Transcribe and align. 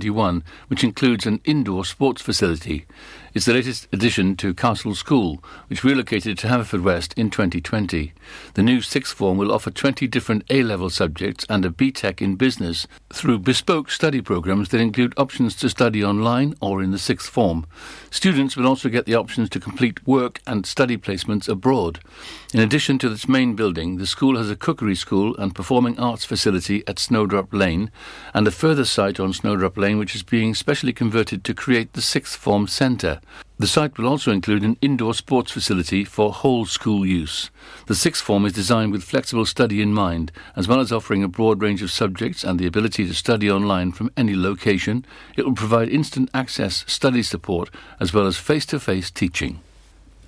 2021, 0.00 0.44
which 0.68 0.84
includes 0.84 1.26
an 1.26 1.40
indoor 1.44 1.84
sports 1.84 2.22
facility. 2.22 2.86
It's 3.38 3.46
the 3.46 3.54
latest 3.54 3.86
addition 3.92 4.34
to 4.38 4.52
Castle 4.52 4.96
School, 4.96 5.40
which 5.68 5.84
relocated 5.84 6.36
to 6.38 6.48
Haverfordwest 6.48 7.16
in 7.16 7.30
2020. 7.30 8.12
The 8.54 8.62
new 8.64 8.80
sixth 8.80 9.14
form 9.14 9.38
will 9.38 9.52
offer 9.52 9.70
20 9.70 10.08
different 10.08 10.42
A 10.50 10.64
level 10.64 10.90
subjects 10.90 11.46
and 11.48 11.64
a 11.64 11.70
BTEC 11.70 12.20
in 12.20 12.34
business 12.34 12.88
through 13.12 13.38
bespoke 13.38 13.92
study 13.92 14.20
programs 14.20 14.70
that 14.70 14.80
include 14.80 15.14
options 15.16 15.54
to 15.54 15.68
study 15.68 16.02
online 16.02 16.54
or 16.60 16.82
in 16.82 16.90
the 16.90 16.98
sixth 16.98 17.30
form. 17.30 17.64
Students 18.10 18.56
will 18.56 18.66
also 18.66 18.88
get 18.88 19.06
the 19.06 19.14
options 19.14 19.48
to 19.50 19.60
complete 19.60 20.04
work 20.04 20.40
and 20.44 20.66
study 20.66 20.96
placements 20.96 21.48
abroad. 21.48 22.00
In 22.52 22.58
addition 22.58 22.98
to 22.98 23.12
its 23.12 23.28
main 23.28 23.54
building, 23.54 23.98
the 23.98 24.06
school 24.06 24.36
has 24.36 24.50
a 24.50 24.56
cookery 24.56 24.96
school 24.96 25.36
and 25.36 25.54
performing 25.54 25.96
arts 25.96 26.24
facility 26.24 26.82
at 26.88 26.98
Snowdrop 26.98 27.54
Lane, 27.54 27.92
and 28.34 28.48
a 28.48 28.50
further 28.50 28.84
site 28.84 29.20
on 29.20 29.32
Snowdrop 29.32 29.76
Lane 29.76 29.98
which 29.98 30.16
is 30.16 30.24
being 30.24 30.56
specially 30.56 30.92
converted 30.92 31.44
to 31.44 31.54
create 31.54 31.92
the 31.92 32.02
sixth 32.02 32.34
form 32.34 32.66
centre. 32.66 33.20
The 33.58 33.66
site 33.66 33.98
will 33.98 34.06
also 34.06 34.30
include 34.30 34.62
an 34.62 34.76
indoor 34.80 35.14
sports 35.14 35.50
facility 35.50 36.04
for 36.04 36.32
whole 36.32 36.64
school 36.64 37.04
use. 37.04 37.50
The 37.86 37.94
sixth 37.96 38.22
form 38.22 38.46
is 38.46 38.52
designed 38.52 38.92
with 38.92 39.02
flexible 39.02 39.46
study 39.46 39.82
in 39.82 39.92
mind, 39.92 40.30
as 40.54 40.68
well 40.68 40.78
as 40.78 40.92
offering 40.92 41.24
a 41.24 41.28
broad 41.28 41.60
range 41.60 41.82
of 41.82 41.90
subjects 41.90 42.44
and 42.44 42.58
the 42.58 42.66
ability 42.66 43.06
to 43.06 43.14
study 43.14 43.50
online 43.50 43.90
from 43.90 44.12
any 44.16 44.36
location. 44.36 45.04
It 45.36 45.44
will 45.44 45.54
provide 45.54 45.88
instant 45.88 46.30
access 46.32 46.84
study 46.86 47.22
support 47.24 47.70
as 47.98 48.14
well 48.14 48.26
as 48.26 48.36
face 48.36 48.64
to 48.66 48.78
face 48.78 49.10
teaching. 49.10 49.60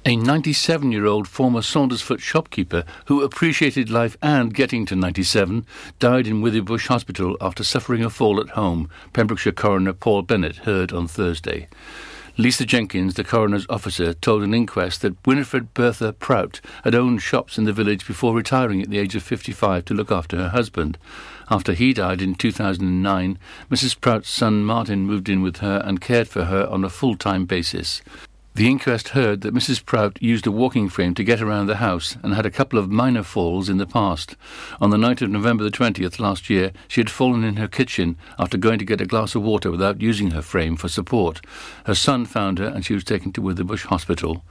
A 0.07 0.17
97 0.17 0.91
year 0.91 1.05
old 1.05 1.29
former 1.29 1.61
Saundersfoot 1.61 2.21
shopkeeper 2.21 2.85
who 3.05 3.23
appreciated 3.23 3.91
life 3.91 4.17
and 4.23 4.55
getting 4.55 4.87
to 4.87 4.97
97 4.97 5.67
died 5.99 6.27
in 6.27 6.41
Withybush 6.41 6.87
Hospital 6.89 7.37
after 7.39 7.63
suffering 7.63 8.03
a 8.03 8.09
fall 8.09 8.41
at 8.41 8.51
home, 8.51 8.89
Pembrokeshire 9.13 9.53
coroner 9.53 9.93
Paul 9.93 10.23
Bennett 10.23 10.57
heard 10.57 10.91
on 10.91 11.07
Thursday. 11.07 11.69
Lisa 12.41 12.65
Jenkins, 12.65 13.15
the 13.15 13.23
coroner's 13.23 13.67
officer, 13.69 14.15
told 14.15 14.43
an 14.43 14.55
inquest 14.55 15.03
that 15.03 15.27
Winifred 15.27 15.75
Bertha 15.75 16.15
Prout 16.15 16.63
had 16.85 16.95
owned 16.95 17.21
shops 17.21 17.59
in 17.59 17.65
the 17.65 17.73
village 17.75 18.07
before 18.07 18.35
retiring 18.35 18.81
at 18.81 18.89
the 18.89 18.97
age 18.97 19.15
of 19.15 19.23
55 19.23 19.85
to 19.85 19.93
look 19.93 20.11
after 20.11 20.39
her 20.39 20.49
husband. 20.49 20.97
After 21.51 21.75
he 21.75 21.93
died 21.93 22.23
in 22.23 22.35
2009, 22.35 23.39
Mrs. 23.71 24.01
Prout's 24.01 24.31
son 24.31 24.65
Martin 24.65 25.01
moved 25.01 25.29
in 25.29 25.43
with 25.43 25.59
her 25.59 25.83
and 25.85 26.01
cared 26.01 26.29
for 26.29 26.47
her 26.47 26.67
on 26.71 26.83
a 26.83 26.89
full 26.89 27.15
time 27.15 27.45
basis. 27.45 28.01
The 28.53 28.67
inquest 28.67 29.11
heard 29.11 29.43
that 29.43 29.55
Mrs. 29.55 29.85
Prout 29.85 30.21
used 30.21 30.45
a 30.45 30.51
walking 30.51 30.89
frame 30.89 31.15
to 31.15 31.23
get 31.23 31.41
around 31.41 31.67
the 31.67 31.77
house 31.77 32.17
and 32.21 32.35
had 32.35 32.45
a 32.45 32.51
couple 32.51 32.81
of 32.81 32.91
minor 32.91 33.23
falls 33.23 33.69
in 33.69 33.77
the 33.77 33.87
past. 33.87 34.35
On 34.81 34.91
the 34.91 34.99
night 34.99 35.23
of 35.23 35.31
November 35.31 35.63
the 35.63 35.71
20th 35.71 36.19
last 36.19 36.51
year, 36.51 36.73
she 36.89 37.01
had 37.01 37.09
fallen 37.09 37.45
in 37.45 37.57
her 37.57 37.69
kitchen 37.69 38.17
after 38.41 38.59
going 38.59 38.81
to 38.81 38.85
get 38.85 39.01
a 39.01 39.07
glass 39.07 39.37
of 39.37 39.43
water 39.43 39.71
without 39.71 40.03
using 40.03 40.33
her 40.33 40.43
frame 40.43 40.77
for 40.77 40.89
support. 40.89 41.41
Her 41.87 41.95
son 41.95 42.27
found 42.27 42.59
her 42.59 42.67
and 42.67 42.85
she 42.85 42.93
was 42.93 43.05
taken 43.05 43.33
to 43.33 43.41
Withybush 43.41 43.87
Hospital. 43.87 44.45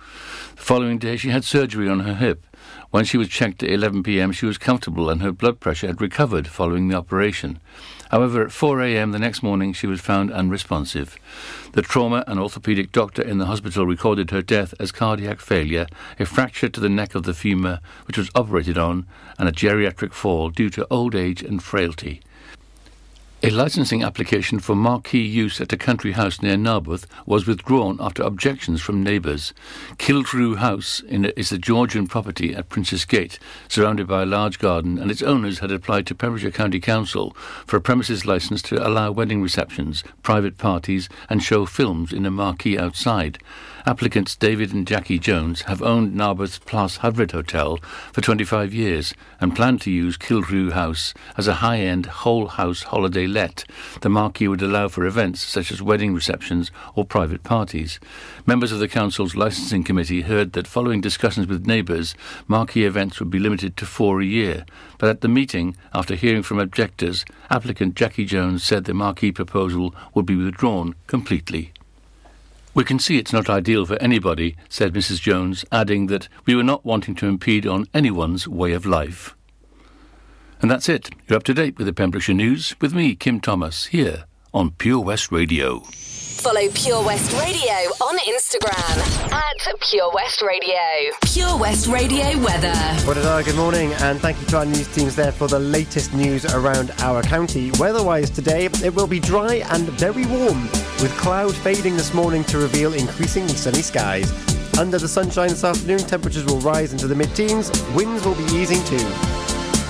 The 0.55 0.61
following 0.61 0.97
day, 0.97 1.17
she 1.17 1.29
had 1.29 1.43
surgery 1.43 1.89
on 1.89 1.99
her 1.99 2.15
hip. 2.15 2.45
When 2.91 3.03
she 3.03 3.17
was 3.17 3.27
checked 3.27 3.63
at 3.63 3.69
11 3.69 4.03
pm, 4.03 4.31
she 4.31 4.45
was 4.45 4.57
comfortable 4.57 5.09
and 5.09 5.21
her 5.21 5.33
blood 5.33 5.59
pressure 5.59 5.87
had 5.87 6.01
recovered 6.01 6.47
following 6.47 6.87
the 6.87 6.97
operation. 6.97 7.59
However, 8.09 8.43
at 8.43 8.51
4 8.51 8.81
a.m. 8.81 9.11
the 9.11 9.19
next 9.19 9.43
morning, 9.43 9.71
she 9.71 9.87
was 9.87 10.01
found 10.01 10.31
unresponsive. 10.31 11.17
The 11.73 11.83
trauma 11.83 12.23
and 12.27 12.39
orthopaedic 12.39 12.91
doctor 12.91 13.21
in 13.21 13.37
the 13.37 13.45
hospital 13.45 13.85
recorded 13.85 14.31
her 14.31 14.41
death 14.41 14.73
as 14.79 14.91
cardiac 14.91 15.39
failure, 15.39 15.85
a 16.19 16.25
fracture 16.25 16.69
to 16.69 16.79
the 16.79 16.89
neck 16.89 17.13
of 17.13 17.23
the 17.23 17.35
femur, 17.35 17.79
which 18.05 18.17
was 18.17 18.31
operated 18.33 18.77
on, 18.77 19.05
and 19.37 19.47
a 19.47 19.51
geriatric 19.51 20.13
fall 20.13 20.49
due 20.49 20.71
to 20.71 20.87
old 20.89 21.13
age 21.13 21.43
and 21.43 21.61
frailty. 21.61 22.21
A 23.41 23.49
licensing 23.49 24.03
application 24.03 24.59
for 24.59 24.75
marquee 24.75 25.21
use 25.21 25.61
at 25.61 25.71
a 25.71 25.77
country 25.77 26.11
house 26.11 26.41
near 26.41 26.57
Narberth 26.57 27.07
was 27.25 27.47
withdrawn 27.47 27.95
after 28.01 28.21
objections 28.21 28.81
from 28.81 29.01
neighbours. 29.01 29.53
Kiltrew 29.97 30.57
House 30.57 31.01
is 31.07 31.49
a 31.53 31.57
Georgian 31.57 32.05
property 32.05 32.53
at 32.53 32.67
Princes 32.67 33.05
Gate, 33.05 33.39
surrounded 33.69 34.07
by 34.07 34.23
a 34.23 34.25
large 34.25 34.59
garden, 34.59 34.97
and 34.97 35.09
its 35.09 35.21
owners 35.21 35.59
had 35.59 35.71
applied 35.71 36.05
to 36.07 36.15
Pembrokeshire 36.15 36.51
County 36.51 36.81
Council 36.81 37.31
for 37.65 37.77
a 37.77 37.81
premises 37.81 38.25
licence 38.25 38.61
to 38.63 38.85
allow 38.85 39.09
wedding 39.09 39.41
receptions, 39.41 40.03
private 40.21 40.57
parties, 40.57 41.07
and 41.29 41.41
show 41.41 41.65
films 41.65 42.11
in 42.11 42.25
a 42.25 42.31
marquee 42.31 42.77
outside. 42.77 43.39
Applicants 43.89 44.35
David 44.35 44.71
and 44.71 44.85
Jackie 44.85 45.17
Jones 45.17 45.63
have 45.63 45.81
owned 45.81 46.13
Narberth 46.13 46.63
Plas 46.65 46.99
Hyfryd 46.99 47.31
Hotel 47.31 47.77
for 48.13 48.21
25 48.21 48.71
years 48.71 49.15
and 49.41 49.55
plan 49.55 49.79
to 49.79 49.89
use 49.89 50.15
Kiltrew 50.15 50.73
House 50.73 51.11
as 51.37 51.47
a 51.47 51.55
high-end 51.55 52.05
whole 52.05 52.49
house 52.49 52.83
holiday 52.83 53.25
let. 53.25 53.63
The 54.01 54.09
marquee 54.09 54.47
would 54.47 54.61
allow 54.61 54.89
for 54.89 55.07
events 55.07 55.41
such 55.41 55.71
as 55.71 55.81
wedding 55.81 56.13
receptions 56.13 56.69
or 56.93 57.03
private 57.03 57.41
parties. 57.41 57.99
Members 58.45 58.71
of 58.71 58.77
the 58.77 58.87
council's 58.87 59.35
licensing 59.35 59.83
committee 59.83 60.21
heard 60.21 60.53
that 60.53 60.67
following 60.67 61.01
discussions 61.01 61.47
with 61.47 61.65
neighbours, 61.65 62.13
marquee 62.47 62.85
events 62.85 63.19
would 63.19 63.31
be 63.31 63.39
limited 63.39 63.75
to 63.77 63.87
four 63.87 64.21
a 64.21 64.25
year. 64.25 64.67
But 64.99 65.09
at 65.09 65.21
the 65.21 65.27
meeting, 65.27 65.75
after 65.95 66.13
hearing 66.13 66.43
from 66.43 66.59
objectors, 66.59 67.25
applicant 67.49 67.95
Jackie 67.95 68.25
Jones 68.25 68.63
said 68.63 68.83
the 68.83 68.93
marquee 68.93 69.31
proposal 69.31 69.95
would 70.13 70.27
be 70.27 70.35
withdrawn 70.35 70.93
completely. 71.07 71.73
We 72.79 72.85
can 72.85 72.97
see 72.97 73.17
it's 73.17 73.33
not 73.33 73.49
ideal 73.49 73.85
for 73.85 73.97
anybody, 74.01 74.55
said 74.69 74.93
Mrs. 74.93 75.19
Jones, 75.19 75.65
adding 75.69 76.07
that 76.07 76.29
we 76.45 76.55
were 76.55 76.63
not 76.63 76.85
wanting 76.85 77.13
to 77.15 77.27
impede 77.27 77.67
on 77.67 77.89
anyone's 77.93 78.47
way 78.47 78.71
of 78.71 78.85
life. 78.85 79.35
And 80.61 80.71
that's 80.71 80.87
it. 80.87 81.09
You're 81.27 81.35
up 81.35 81.43
to 81.43 81.53
date 81.53 81.77
with 81.77 81.87
the 81.87 81.93
Pembrokeshire 81.93 82.35
News 82.35 82.77
with 82.79 82.93
me, 82.93 83.15
Kim 83.15 83.41
Thomas, 83.41 83.87
here 83.87 84.23
on 84.53 84.71
Pure 84.71 85.01
West 85.01 85.29
Radio. 85.29 85.83
Follow 86.39 86.69
Pure 86.73 87.03
West 87.03 87.33
Radio 87.33 87.73
on 88.01 88.17
Instagram 88.19 89.33
at 89.33 89.79
Pure 89.81 90.09
West 90.13 90.41
Radio. 90.41 91.11
Pure 91.25 91.57
West 91.57 91.87
Radio 91.87 92.23
weather. 92.39 92.73
What 93.05 93.17
good 93.45 93.57
morning, 93.57 93.91
and 93.95 94.21
thank 94.21 94.39
you 94.39 94.47
to 94.47 94.59
our 94.59 94.65
news 94.65 94.87
teams 94.95 95.17
there 95.17 95.33
for 95.33 95.49
the 95.49 95.59
latest 95.59 96.13
news 96.13 96.45
around 96.45 96.91
our 96.99 97.21
county. 97.23 97.71
Weather-wise 97.77 98.29
today, 98.29 98.69
it 98.81 98.95
will 98.95 99.05
be 99.05 99.19
dry 99.19 99.55
and 99.71 99.89
very 99.99 100.25
warm, 100.27 100.63
with 101.01 101.13
cloud 101.17 101.53
fading 101.55 101.97
this 101.97 102.13
morning 102.13 102.45
to 102.45 102.57
reveal 102.57 102.93
increasingly 102.93 103.55
sunny 103.55 103.81
skies. 103.81 104.31
Under 104.79 104.97
the 104.97 105.09
sunshine 105.09 105.49
this 105.49 105.65
afternoon, 105.65 105.99
temperatures 105.99 106.45
will 106.45 106.61
rise 106.61 106.93
into 106.93 107.07
the 107.07 107.15
mid-teens. 107.15 107.69
Winds 107.93 108.25
will 108.25 108.35
be 108.35 108.45
easing 108.53 108.81
too. 108.85 109.05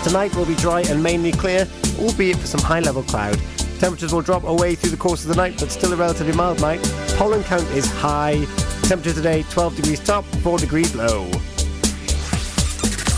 Tonight 0.04 0.36
will 0.36 0.48
be 0.48 0.56
dry 0.56 0.82
and 0.82 1.04
mainly 1.04 1.32
clear, 1.32 1.68
albeit 2.00 2.38
for 2.38 2.48
some 2.48 2.62
high-level 2.62 3.04
cloud. 3.04 3.40
Temperatures 3.80 4.14
will 4.14 4.22
drop 4.22 4.44
away 4.44 4.76
through 4.76 4.90
the 4.90 4.98
course 4.98 5.24
of 5.24 5.30
the 5.30 5.36
night, 5.36 5.56
but 5.58 5.72
still 5.72 5.94
a 5.94 5.96
relatively 5.96 6.34
mild 6.34 6.60
night. 6.60 6.82
Pollen 7.16 7.42
count 7.46 7.64
is 7.72 7.90
high. 7.90 8.46
Temperature 8.84 9.14
today 9.14 9.44
12 9.44 9.78
degrees 9.78 10.00
top, 10.02 10.26
4 10.44 10.58
degrees 10.58 10.94
low. 10.96 11.26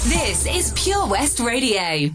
This 0.05 0.45
is 0.45 0.71
Pure 0.75 1.07
West 1.07 1.39
Radio. 1.39 2.11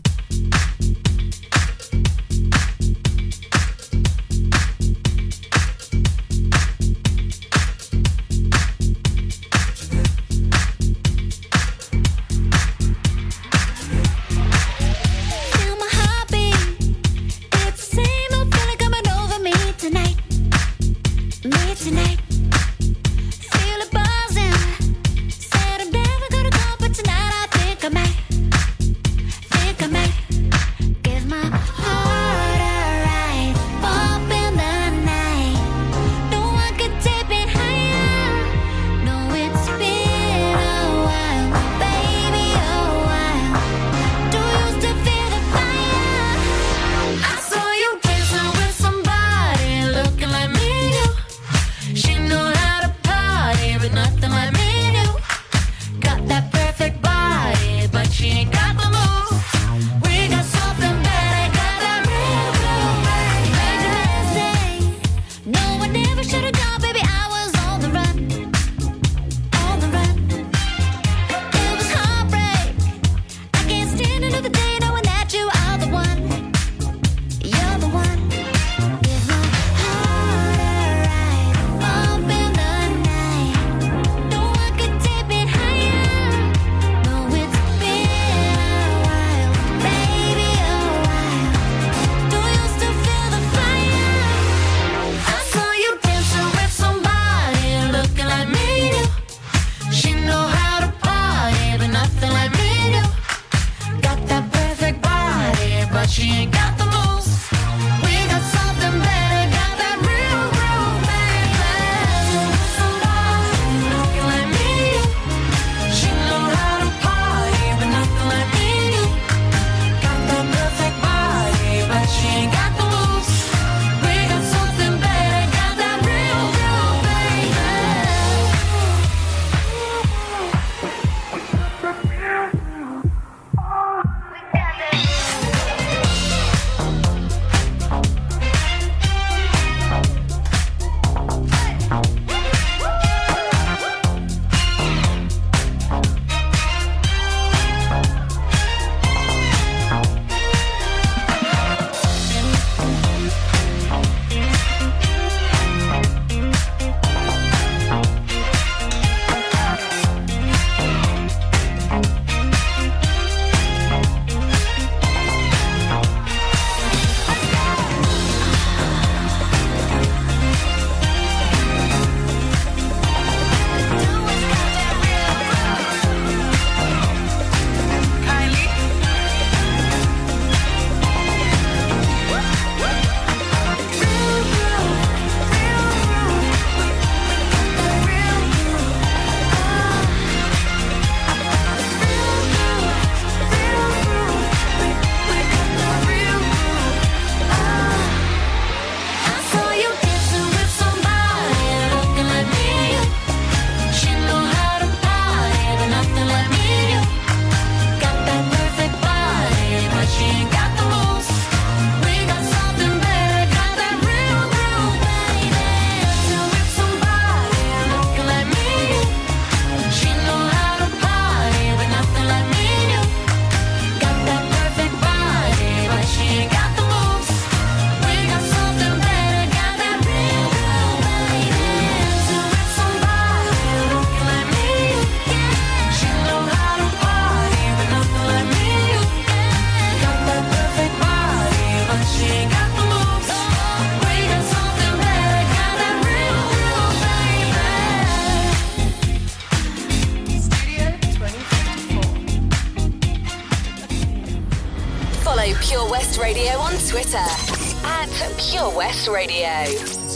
Radio. 259.07 259.47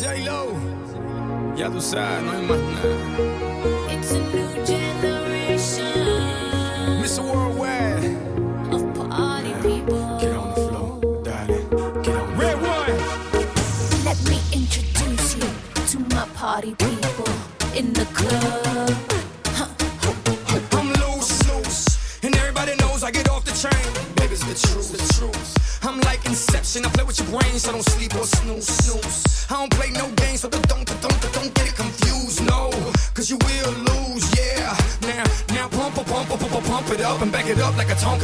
J-Lo, 0.00 0.46
ya 1.56 1.70
tú 1.70 1.80
sabes, 1.80 2.22
no 2.22 2.32
hay 2.32 2.42
más 2.46 2.58
nada. 2.58 2.99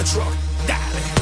Truck, 0.06 0.32
darling. 0.68 1.15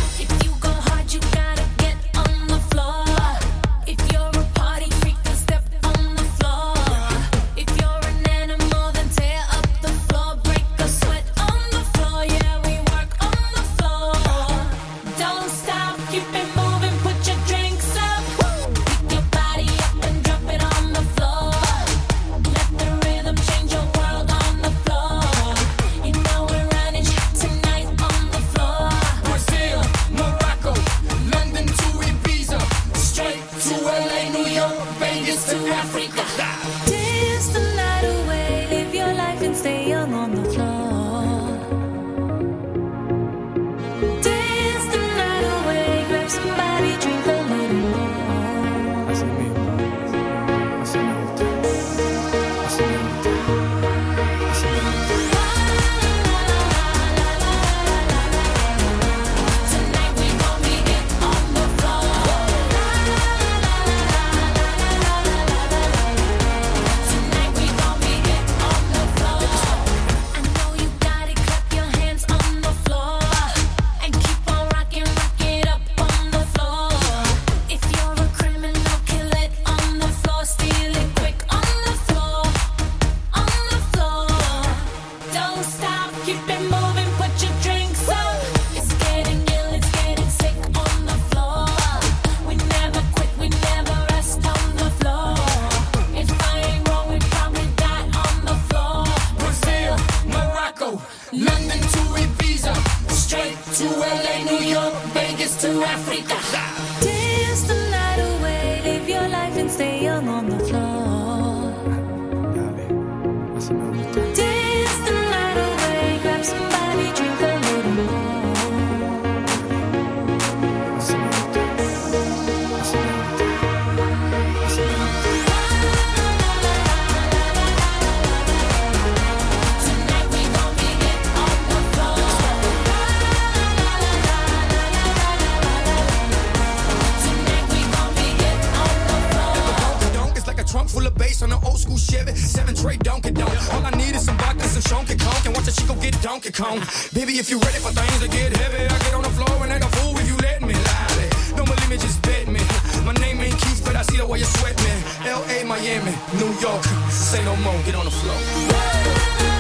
L.A., 155.22 155.64
Miami, 155.64 156.14
New 156.38 156.52
York. 156.60 156.84
Say 157.10 157.44
no 157.44 157.54
more, 157.56 157.80
get 157.84 157.94
on 157.94 158.04
the 158.04 158.10
floor. 158.10 159.53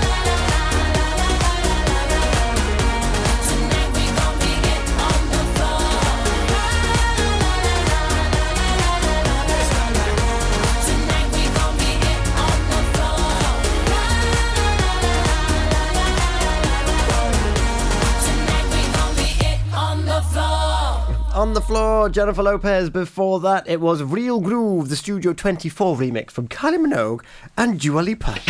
On 21.44 21.52
the 21.52 21.60
floor, 21.60 22.08
Jennifer 22.08 22.42
Lopez. 22.42 22.88
Before 22.88 23.38
that, 23.40 23.68
it 23.68 23.78
was 23.78 24.02
Real 24.02 24.40
Groove, 24.40 24.88
the 24.88 24.96
Studio 24.96 25.34
24 25.34 25.94
remix 25.94 26.30
from 26.30 26.48
Kylie 26.48 26.78
Minogue 26.78 27.22
and 27.58 27.78
Dua 27.78 28.00
Lipa. 28.00 28.40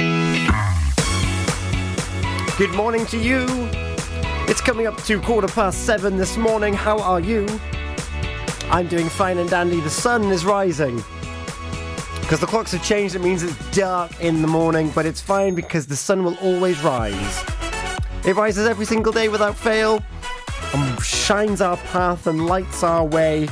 Good 2.56 2.72
morning 2.76 3.04
to 3.06 3.18
you. 3.18 3.46
It's 4.46 4.60
coming 4.60 4.86
up 4.86 4.96
to 5.06 5.20
quarter 5.22 5.48
past 5.48 5.84
seven 5.84 6.16
this 6.16 6.36
morning. 6.36 6.72
How 6.72 7.00
are 7.00 7.18
you? 7.18 7.48
I'm 8.70 8.86
doing 8.86 9.08
fine 9.08 9.38
and 9.38 9.50
dandy. 9.50 9.80
The 9.80 9.90
sun 9.90 10.26
is 10.26 10.44
rising. 10.44 11.02
Because 12.20 12.38
the 12.38 12.46
clocks 12.46 12.70
have 12.70 12.84
changed, 12.84 13.16
it 13.16 13.22
means 13.22 13.42
it's 13.42 13.70
dark 13.72 14.20
in 14.20 14.40
the 14.40 14.46
morning, 14.46 14.92
but 14.94 15.04
it's 15.04 15.20
fine 15.20 15.56
because 15.56 15.88
the 15.88 15.96
sun 15.96 16.22
will 16.22 16.36
always 16.36 16.80
rise. 16.84 17.44
It 18.24 18.36
rises 18.36 18.68
every 18.68 18.86
single 18.86 19.12
day 19.12 19.28
without 19.28 19.56
fail 19.56 20.00
and 20.74 21.00
shines 21.02 21.60
our 21.60 21.76
path 21.76 22.26
and 22.26 22.46
lights 22.46 22.82
our 22.82 23.04
way 23.04 23.48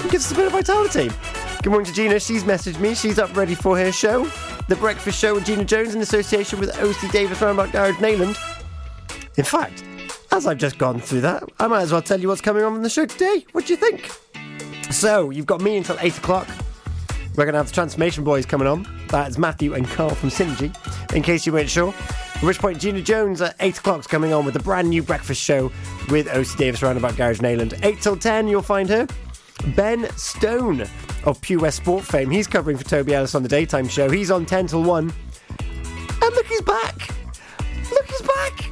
and 0.00 0.10
gives 0.10 0.26
us 0.26 0.32
a 0.32 0.34
bit 0.34 0.46
of 0.46 0.52
vitality. 0.52 1.10
Good 1.62 1.70
morning 1.70 1.86
to 1.86 1.92
Gina. 1.94 2.20
She's 2.20 2.44
messaged 2.44 2.78
me. 2.78 2.94
She's 2.94 3.18
up 3.18 3.34
ready 3.34 3.54
for 3.54 3.76
her 3.78 3.90
show. 3.90 4.30
The 4.68 4.76
Breakfast 4.76 5.18
Show 5.18 5.34
with 5.34 5.46
Gina 5.46 5.64
Jones 5.64 5.94
in 5.94 6.02
association 6.02 6.60
with 6.60 6.76
OC 6.78 7.10
Davis 7.10 7.40
Roundabout 7.40 7.72
Garage 7.72 7.96
Neyland. 7.96 8.36
In 9.36 9.44
fact, 9.44 9.82
as 10.30 10.46
I've 10.46 10.58
just 10.58 10.76
gone 10.76 11.00
through 11.00 11.22
that, 11.22 11.42
I 11.58 11.68
might 11.68 11.82
as 11.82 11.92
well 11.92 12.02
tell 12.02 12.20
you 12.20 12.28
what's 12.28 12.40
coming 12.42 12.62
on 12.62 12.74
in 12.76 12.82
the 12.82 12.90
show 12.90 13.06
today. 13.06 13.46
What 13.52 13.66
do 13.66 13.72
you 13.72 13.78
think? 13.78 14.10
So, 14.92 15.30
you've 15.30 15.46
got 15.46 15.60
me 15.60 15.76
until 15.76 15.96
8 15.98 16.18
o'clock. 16.18 16.48
We're 17.36 17.44
going 17.44 17.52
to 17.52 17.58
have 17.58 17.68
the 17.68 17.74
Transformation 17.74 18.24
Boys 18.24 18.44
coming 18.44 18.68
on. 18.68 18.86
That's 19.08 19.38
Matthew 19.38 19.74
and 19.74 19.86
Carl 19.88 20.14
from 20.14 20.30
Synergy, 20.30 20.74
in 21.14 21.22
case 21.22 21.46
you 21.46 21.52
weren't 21.52 21.70
sure. 21.70 21.94
At 22.36 22.42
which 22.42 22.58
point, 22.58 22.78
Gina 22.78 23.00
Jones 23.00 23.40
at 23.40 23.56
8 23.60 23.78
o'clock's 23.78 24.06
coming 24.06 24.34
on 24.34 24.44
with 24.44 24.52
the 24.52 24.60
brand 24.60 24.90
new 24.90 25.02
breakfast 25.02 25.40
show 25.40 25.72
with 26.10 26.28
OC 26.28 26.58
Davis 26.58 26.82
Roundabout 26.82 27.16
Garage 27.16 27.40
Neyland. 27.40 27.82
8 27.82 27.98
till 28.02 28.16
10, 28.16 28.46
you'll 28.46 28.60
find 28.60 28.90
her. 28.90 29.06
Ben 29.74 30.06
Stone 30.16 30.84
of 31.24 31.40
Pure 31.40 31.60
West 31.60 31.78
Sport 31.78 32.04
fame. 32.04 32.30
He's 32.30 32.46
covering 32.46 32.76
for 32.76 32.84
Toby 32.84 33.14
Ellis 33.14 33.34
on 33.34 33.42
the 33.42 33.48
daytime 33.48 33.88
show. 33.88 34.10
He's 34.10 34.30
on 34.30 34.44
10 34.44 34.66
till 34.66 34.82
1. 34.82 35.12
And 35.58 36.34
look, 36.34 36.46
he's 36.46 36.60
back. 36.60 37.08
Look, 37.90 38.06
he's 38.06 38.20
back. 38.22 38.70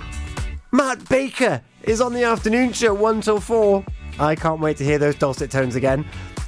Matt 0.70 1.08
Baker 1.08 1.62
is 1.84 2.02
on 2.02 2.12
the 2.12 2.24
afternoon 2.24 2.74
show 2.74 2.92
1 2.92 3.22
till 3.22 3.40
4. 3.40 3.82
I 4.18 4.34
can't 4.34 4.60
wait 4.60 4.76
to 4.76 4.84
hear 4.84 4.98
those 4.98 5.14
dulcet 5.14 5.50
tones 5.50 5.74
again. 5.74 6.04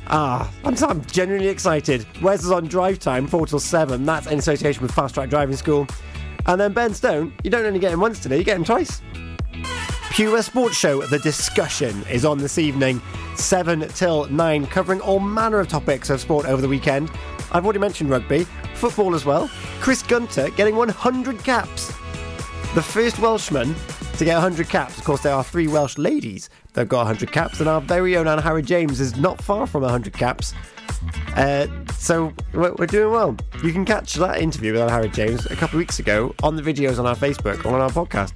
Ah, 0.09 0.53
I'm, 0.65 0.77
I'm 0.85 1.03
genuinely 1.07 1.49
excited. 1.49 2.07
Wes 2.21 2.45
is 2.45 2.51
on 2.51 2.67
drive 2.67 2.99
time, 2.99 3.27
4 3.27 3.47
till 3.47 3.59
7. 3.59 4.05
That's 4.05 4.27
in 4.27 4.39
association 4.39 4.83
with 4.83 4.93
Fast 4.93 5.15
Track 5.15 5.31
Driving 5.31 5.57
School. 5.57 5.87
And 6.47 6.61
then 6.61 6.73
Ben 6.73 6.95
Stone, 6.95 7.35
you 7.43 7.51
don't 7.51 7.65
only 7.65 7.79
get 7.79 7.93
him 7.93 8.01
once 8.01 8.21
today, 8.21 8.39
you 8.39 8.45
get 8.45 8.57
him 8.57 8.65
twice. 8.65 9.03
Pure 10.11 10.43
Sports 10.43 10.77
Show, 10.77 11.03
The 11.03 11.19
Discussion, 11.19 12.03
is 12.11 12.25
on 12.25 12.39
this 12.39 12.57
evening, 12.57 13.03
7 13.35 13.81
till 13.89 14.27
9, 14.27 14.67
covering 14.69 15.01
all 15.01 15.21
manner 15.21 15.59
of 15.59 15.69
topics 15.69 16.09
of 16.09 16.21
sport 16.21 16.47
over 16.47 16.63
the 16.63 16.69
weekend. 16.69 17.11
I've 17.53 17.65
already 17.65 17.81
mentioned 17.81 18.11
rugby, 18.11 18.45
football 18.75 19.15
as 19.15 19.25
well. 19.25 19.51
Chris 19.81 20.03
Gunter 20.03 20.51
getting 20.51 20.77
100 20.77 21.39
caps. 21.41 21.89
The 22.75 22.83
first 22.83 23.19
Welshman 23.19 23.75
to 24.17 24.25
get 24.25 24.35
100 24.35 24.69
caps. 24.69 24.97
Of 24.99 25.05
course, 25.05 25.23
there 25.23 25.35
are 25.35 25.45
three 25.45 25.67
Welsh 25.67 25.99
ladies 25.99 26.49
that 26.73 26.83
have 26.83 26.89
got 26.89 26.99
100 26.99 27.31
caps, 27.31 27.61
and 27.61 27.69
our 27.69 27.81
very 27.81 28.17
own 28.17 28.27
Angharad 28.27 28.65
James 28.65 29.01
is 29.01 29.17
not 29.17 29.43
far 29.43 29.67
from 29.67 29.83
100 29.83 30.15
caps. 30.15 30.55
Uh, 31.37 31.67
so 31.99 32.33
we're, 32.53 32.73
we're 32.75 32.87
doing 32.87 33.13
well. 33.13 33.37
You 33.63 33.73
can 33.73 33.85
catch 33.85 34.15
that 34.15 34.39
interview 34.39 34.73
with 34.73 34.83
Angharad 34.83 35.15
James 35.15 35.47
a 35.47 35.57
couple 35.57 35.77
of 35.77 35.81
weeks 35.81 35.99
ago 35.99 36.35
on 36.43 36.57
the 36.57 36.63
videos 36.63 36.99
on 36.99 37.07
our 37.07 37.17
Facebook 37.17 37.65
or 37.65 37.75
on 37.75 37.81
our 37.81 37.91
podcast. 37.91 38.33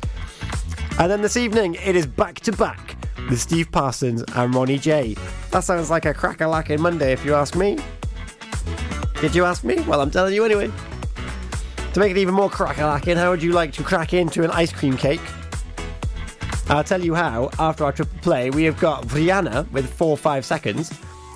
And 0.99 1.11
then 1.11 1.23
this 1.23 1.37
evening, 1.37 1.77
it 1.77 1.97
is 1.97 2.07
back 2.07 2.41
to 2.41 2.53
back 2.53 2.97
with 3.29 3.41
Steve 3.41 3.71
Parsons 3.73 4.25
and 4.35 4.55
Ronnie 4.55 4.79
J. 4.79 5.17
That 5.51 5.65
sounds 5.65 5.91
like 5.91 6.05
a 6.05 6.13
cracker 6.13 6.47
lacking 6.47 6.81
Monday, 6.81 7.13
if 7.13 7.25
you 7.25 7.35
ask 7.35 7.57
me. 7.57 7.79
Did 9.21 9.35
you 9.35 9.45
ask 9.45 9.65
me? 9.65 9.81
Well, 9.81 10.01
I'm 10.01 10.11
telling 10.11 10.35
you 10.35 10.45
anyway. 10.45 10.71
To 11.95 12.01
make 12.01 12.11
it 12.11 12.19
even 12.19 12.35
more 12.35 12.49
cracker 12.49 12.85
lacking, 12.85 13.17
how 13.17 13.31
would 13.31 13.43
you 13.43 13.53
like 13.53 13.73
to 13.75 13.83
crack 13.83 14.15
into 14.15 14.45
an 14.45 14.51
ice 14.51 14.73
cream 14.73 14.97
cake? 14.97 15.21
I'll 16.69 16.85
tell 16.85 17.03
you 17.05 17.15
how. 17.15 17.51
After 17.59 17.85
our 17.85 17.93
triple 17.93 18.19
play, 18.21 18.51
we 18.51 18.65
have 18.65 18.79
got 18.79 19.05
Rihanna 19.07 19.71
with 19.73 19.93
four 19.93 20.17
five 20.17 20.45
seconds. 20.45 20.93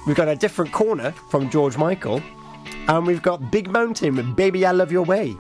We've 0.07 0.17
got 0.17 0.29
a 0.29 0.37
different 0.37 0.73
corner 0.73 1.13
from 1.31 1.49
George 1.51 1.79
Michael, 1.79 2.23
and 2.89 3.07
we've 3.07 3.23
got 3.23 3.51
Big 3.51 3.71
Mountain 3.71 4.17
with 4.17 4.37
"Baby 4.37 4.67
I 4.67 4.73
Love 4.73 4.93
Your 4.93 5.05
Way." 5.05 5.31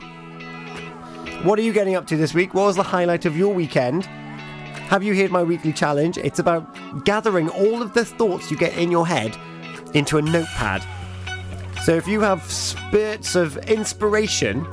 What 1.42 1.58
are 1.58 1.62
you 1.62 1.72
getting 1.72 1.94
up 1.94 2.06
to 2.06 2.16
this 2.16 2.32
week? 2.32 2.54
What 2.54 2.64
was 2.64 2.76
the 2.76 2.82
highlight 2.82 3.26
of 3.26 3.36
your 3.36 3.52
weekend? 3.52 4.06
Have 4.88 5.02
you 5.02 5.14
heard 5.14 5.30
my 5.30 5.42
weekly 5.42 5.72
challenge? 5.72 6.16
It's 6.16 6.38
about 6.38 7.04
gathering 7.04 7.50
all 7.50 7.82
of 7.82 7.92
the 7.92 8.04
thoughts 8.04 8.50
you 8.50 8.56
get 8.56 8.76
in 8.78 8.90
your 8.90 9.06
head 9.06 9.36
into 9.92 10.16
a 10.16 10.22
notepad. 10.22 10.82
So 11.82 11.92
if 11.94 12.08
you 12.08 12.20
have 12.22 12.42
spurts 12.50 13.34
of 13.34 13.58
inspiration 13.68 14.66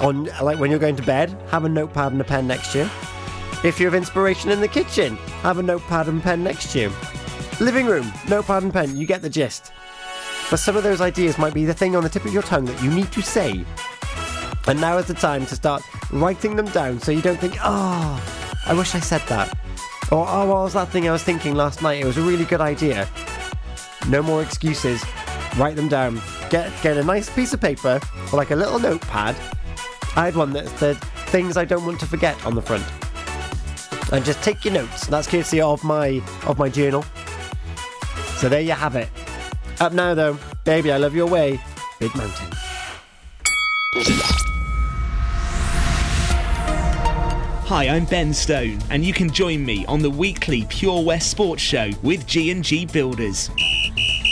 on 0.00 0.24
like 0.42 0.58
when 0.58 0.70
you're 0.70 0.80
going 0.80 0.96
to 0.96 1.02
bed, 1.04 1.30
have 1.50 1.64
a 1.64 1.68
notepad 1.68 2.10
and 2.10 2.20
a 2.20 2.24
pen 2.24 2.48
next 2.48 2.72
to 2.72 2.78
you. 2.78 2.90
If 3.62 3.78
you 3.78 3.86
have 3.86 3.94
inspiration 3.94 4.50
in 4.50 4.60
the 4.60 4.68
kitchen, 4.68 5.16
have 5.42 5.58
a 5.58 5.62
notepad 5.62 6.08
and 6.08 6.20
pen 6.20 6.42
next 6.42 6.72
to 6.72 6.80
you. 6.80 6.92
Living 7.60 7.84
room, 7.84 8.10
notepad 8.26 8.62
and 8.62 8.72
pen, 8.72 8.96
you 8.96 9.06
get 9.06 9.20
the 9.20 9.28
gist. 9.28 9.70
But 10.50 10.56
some 10.56 10.78
of 10.78 10.82
those 10.82 11.02
ideas 11.02 11.36
might 11.36 11.52
be 11.52 11.66
the 11.66 11.74
thing 11.74 11.94
on 11.94 12.02
the 12.02 12.08
tip 12.08 12.24
of 12.24 12.32
your 12.32 12.42
tongue 12.42 12.64
that 12.64 12.82
you 12.82 12.90
need 12.90 13.12
to 13.12 13.20
say. 13.20 13.66
And 14.66 14.80
now 14.80 14.96
is 14.96 15.06
the 15.06 15.12
time 15.12 15.44
to 15.44 15.54
start 15.54 15.82
writing 16.10 16.56
them 16.56 16.64
down 16.66 17.00
so 17.00 17.12
you 17.12 17.20
don't 17.20 17.38
think, 17.38 17.56
oh, 17.62 18.24
I 18.66 18.72
wish 18.72 18.94
I 18.94 19.00
said 19.00 19.20
that. 19.28 19.50
Or, 20.10 20.24
ah, 20.26 20.42
oh, 20.42 20.46
what 20.46 20.62
was 20.64 20.72
that 20.72 20.88
thing 20.88 21.06
I 21.06 21.12
was 21.12 21.22
thinking 21.22 21.54
last 21.54 21.82
night? 21.82 22.00
It 22.00 22.06
was 22.06 22.16
a 22.16 22.22
really 22.22 22.46
good 22.46 22.62
idea. 22.62 23.06
No 24.08 24.22
more 24.22 24.42
excuses. 24.42 25.04
Write 25.58 25.76
them 25.76 25.88
down. 25.88 26.18
Get 26.48 26.72
get 26.82 26.96
a 26.96 27.04
nice 27.04 27.28
piece 27.28 27.52
of 27.52 27.60
paper 27.60 28.00
or 28.32 28.36
like 28.38 28.52
a 28.52 28.56
little 28.56 28.78
notepad. 28.78 29.36
I 30.16 30.24
had 30.24 30.34
one 30.34 30.52
that 30.54 30.66
said 30.78 30.96
things 31.28 31.58
I 31.58 31.66
don't 31.66 31.84
want 31.84 32.00
to 32.00 32.06
forget 32.06 32.42
on 32.46 32.54
the 32.54 32.62
front. 32.62 32.84
And 34.12 34.24
just 34.24 34.42
take 34.42 34.64
your 34.64 34.74
notes. 34.74 35.06
That's 35.06 35.28
courtesy 35.28 35.60
of 35.60 35.84
my 35.84 36.22
of 36.46 36.58
my 36.58 36.70
journal. 36.70 37.04
So 38.40 38.48
there 38.48 38.62
you 38.62 38.72
have 38.72 38.96
it. 38.96 39.10
Up 39.80 39.92
now 39.92 40.14
though, 40.14 40.38
baby, 40.64 40.90
I 40.90 40.96
love 40.96 41.14
your 41.14 41.26
way. 41.26 41.60
Big 41.98 42.14
mountain. 42.16 42.48
Hi, 47.66 47.86
I'm 47.88 48.06
Ben 48.06 48.32
Stone, 48.32 48.78
and 48.88 49.04
you 49.04 49.12
can 49.12 49.30
join 49.30 49.62
me 49.62 49.84
on 49.84 50.00
the 50.00 50.08
weekly 50.08 50.64
Pure 50.70 51.04
West 51.04 51.30
Sports 51.30 51.60
Show 51.60 51.90
with 52.02 52.26
G&G 52.26 52.86
Builders. 52.86 53.50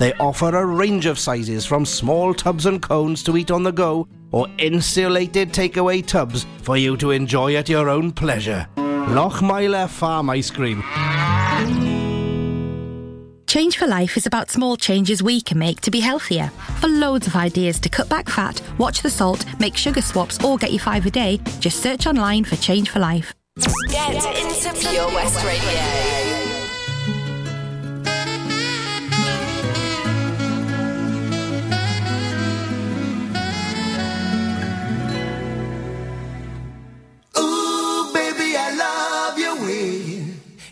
They 0.00 0.14
offer 0.14 0.56
a 0.56 0.64
range 0.64 1.04
of 1.04 1.18
sizes 1.18 1.66
from 1.66 1.84
small 1.84 2.32
tubs 2.32 2.64
and 2.64 2.80
cones 2.80 3.22
to 3.24 3.36
eat 3.36 3.50
on 3.50 3.62
the 3.62 3.70
go 3.70 4.08
or 4.32 4.48
insulated 4.56 5.52
takeaway 5.52 6.04
tubs 6.04 6.46
for 6.62 6.78
you 6.78 6.96
to 6.96 7.10
enjoy 7.10 7.56
at 7.56 7.68
your 7.68 7.90
own 7.90 8.10
pleasure. 8.10 8.66
Lochmeyler 8.76 9.90
Farm 9.90 10.30
Ice 10.30 10.50
Cream. 10.50 10.82
Change 13.46 13.76
for 13.76 13.86
Life 13.86 14.16
is 14.16 14.24
about 14.24 14.50
small 14.50 14.74
changes 14.78 15.22
we 15.22 15.42
can 15.42 15.58
make 15.58 15.82
to 15.82 15.90
be 15.90 16.00
healthier. 16.00 16.50
For 16.80 16.88
loads 16.88 17.26
of 17.26 17.36
ideas 17.36 17.78
to 17.80 17.90
cut 17.90 18.08
back 18.08 18.30
fat, 18.30 18.62
watch 18.78 19.02
the 19.02 19.10
salt, 19.10 19.44
make 19.60 19.76
sugar 19.76 20.00
swaps, 20.00 20.42
or 20.42 20.56
get 20.56 20.72
you 20.72 20.78
five 20.78 21.04
a 21.04 21.10
day, 21.10 21.40
just 21.58 21.82
search 21.82 22.06
online 22.06 22.44
for 22.44 22.56
Change 22.56 22.88
for 22.88 23.00
Life. 23.00 23.34
Get 23.90 24.14
into 24.14 24.88
Pure 24.88 25.08
West 25.08 25.44
Radio. 25.44 26.29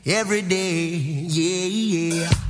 Every 0.08 0.40
day. 0.42 0.88
Yeah, 1.28 1.66
yeah. 1.66 2.47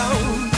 But 0.00 0.49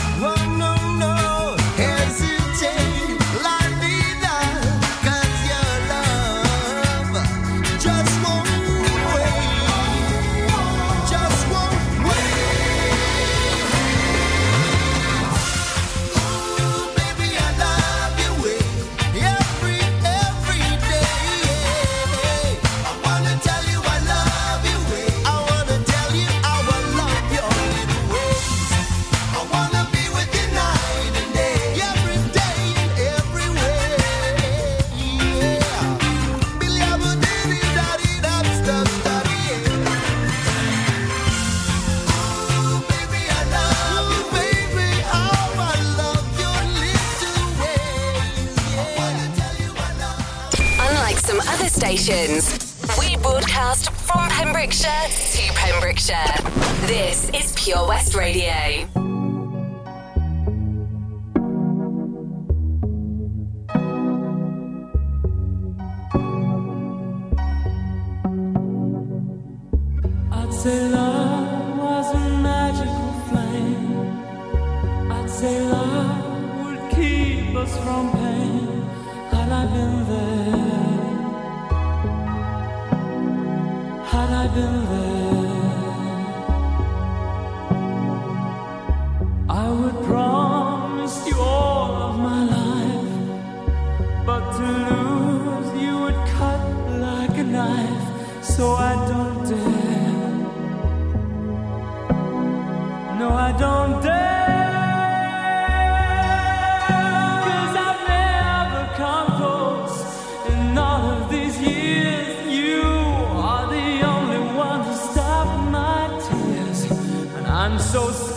so 117.93 118.32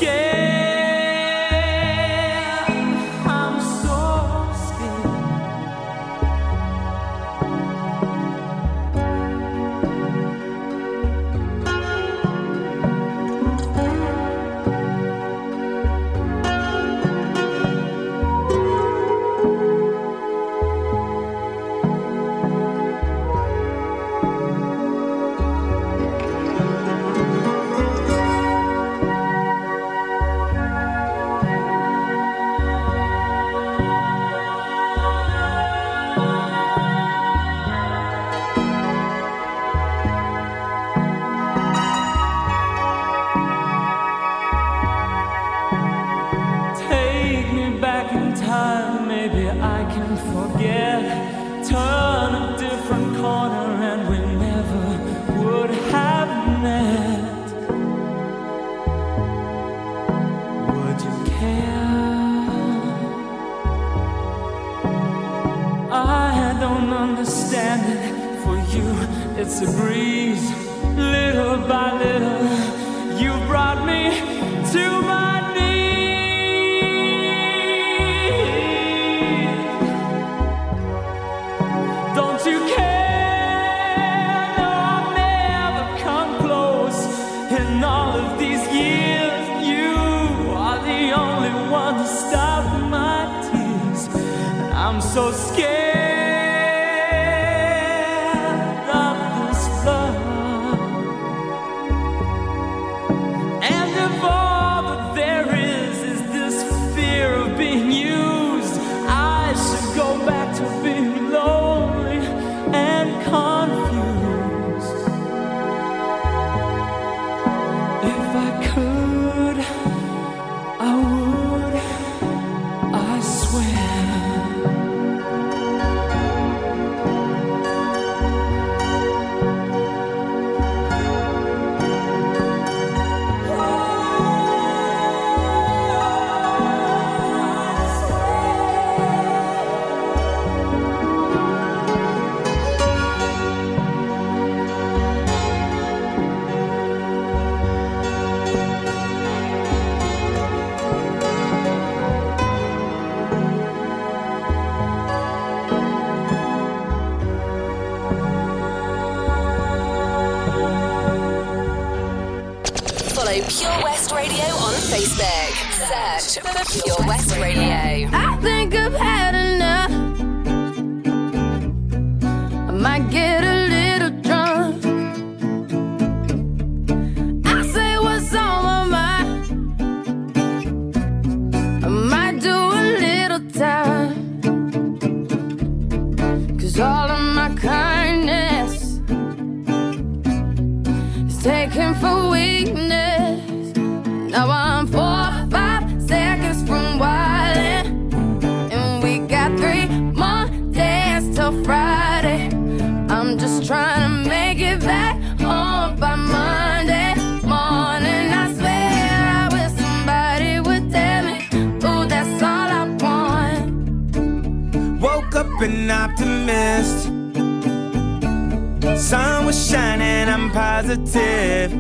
Sun 218.99 219.45
was 219.45 219.71
shining, 219.71 220.29
I'm 220.29 220.51
positive. 220.51 221.71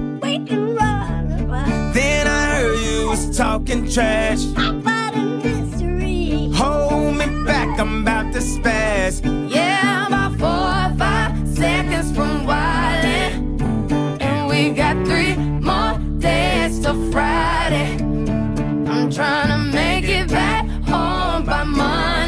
Then 1.94 2.26
I 2.26 2.57
heard 2.57 2.79
you 2.79 3.09
was 3.09 3.37
talking 3.37 3.88
trash. 3.90 4.44
Hold 6.55 7.16
me 7.16 7.26
back, 7.44 7.81
I'm 7.81 8.02
about 8.02 8.33
to 8.35 8.40
spaz. 8.40 9.22
Yeah, 9.50 10.07
I'm 10.07 10.12
about 10.12 10.38
four 10.38 10.92
or 10.92 10.98
five 10.98 11.48
seconds 11.48 12.12
from 12.14 12.46
wildin'. 12.46 14.20
And 14.20 14.48
we 14.48 14.70
got 14.70 14.96
three 15.07 15.37
more 15.37 15.98
days 16.18 16.79
till 16.81 17.11
Friday. 17.11 17.96
I'm 17.96 19.11
trying 19.11 19.48
to 19.48 19.59
make 19.74 20.05
it 20.05 20.29
back 20.29 20.66
home 20.85 21.44
by 21.44 21.64
Monday 21.64 22.26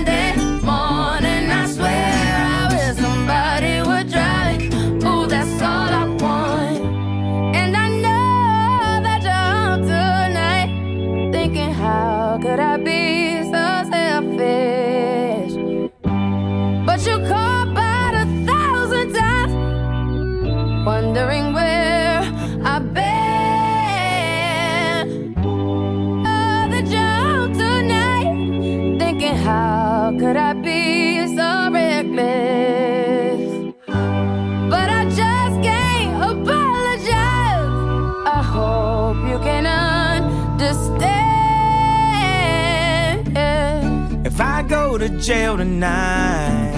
jail 45.21 45.57
tonight, 45.57 46.75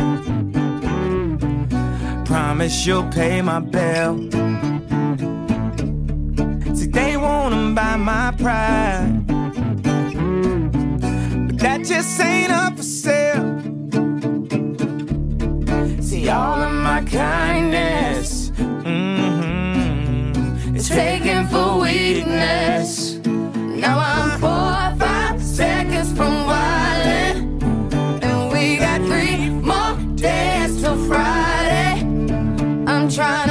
promise 2.25 2.87
you'll 2.87 3.09
pay 3.11 3.43
my 3.43 3.61
bill. 3.61 4.17
See, 6.75 6.87
they 6.87 7.17
wanna 7.19 7.75
buy 7.75 7.97
my 7.97 8.33
pride, 8.39 9.27
but 11.49 11.59
that 11.59 11.85
just 11.85 12.21
ain't 12.21 12.51
up 12.53 12.77
for 12.77 12.83
sale. 12.83 13.61
See, 16.01 16.29
all 16.31 16.61
of 16.63 16.73
my 16.73 17.03
kindness 17.05 18.51
mhm, 18.83 20.35
is 20.75 20.89
taken 20.89 21.47
for 21.49 21.81
weakness. 21.81 23.19
Now 23.25 23.99
I'm 23.99 24.30
trying 33.21 33.50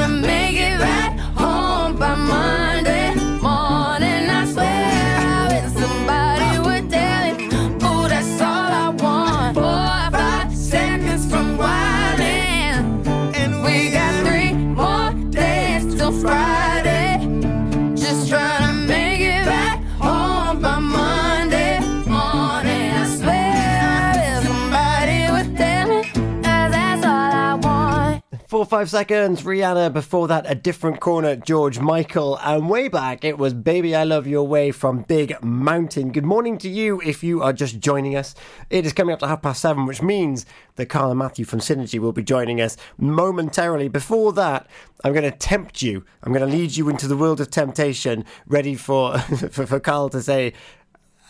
five 28.70 28.88
seconds, 28.88 29.42
Rihanna. 29.42 29.92
Before 29.92 30.28
that, 30.28 30.48
a 30.48 30.54
different 30.54 31.00
corner, 31.00 31.34
George 31.34 31.80
Michael. 31.80 32.38
And 32.38 32.70
way 32.70 32.86
back, 32.86 33.24
it 33.24 33.36
was 33.36 33.52
Baby 33.52 33.96
I 33.96 34.04
Love 34.04 34.28
Your 34.28 34.46
Way 34.46 34.70
from 34.70 35.02
Big 35.02 35.34
Mountain. 35.42 36.12
Good 36.12 36.24
morning 36.24 36.56
to 36.58 36.68
you 36.68 37.02
if 37.04 37.24
you 37.24 37.42
are 37.42 37.52
just 37.52 37.80
joining 37.80 38.14
us. 38.14 38.36
It 38.70 38.86
is 38.86 38.92
coming 38.92 39.12
up 39.12 39.18
to 39.18 39.26
half 39.26 39.42
past 39.42 39.60
seven, 39.60 39.86
which 39.86 40.02
means 40.02 40.46
that 40.76 40.86
Carl 40.86 41.10
and 41.10 41.18
Matthew 41.18 41.44
from 41.44 41.58
Synergy 41.58 41.98
will 41.98 42.12
be 42.12 42.22
joining 42.22 42.60
us 42.60 42.76
momentarily. 42.96 43.88
Before 43.88 44.32
that, 44.34 44.68
I'm 45.02 45.14
going 45.14 45.28
to 45.28 45.36
tempt 45.36 45.82
you. 45.82 46.04
I'm 46.22 46.32
going 46.32 46.48
to 46.48 46.56
lead 46.56 46.76
you 46.76 46.88
into 46.88 47.08
the 47.08 47.16
world 47.16 47.40
of 47.40 47.50
temptation, 47.50 48.24
ready 48.46 48.76
for, 48.76 49.18
for, 49.50 49.66
for 49.66 49.80
Carl 49.80 50.10
to 50.10 50.22
say, 50.22 50.52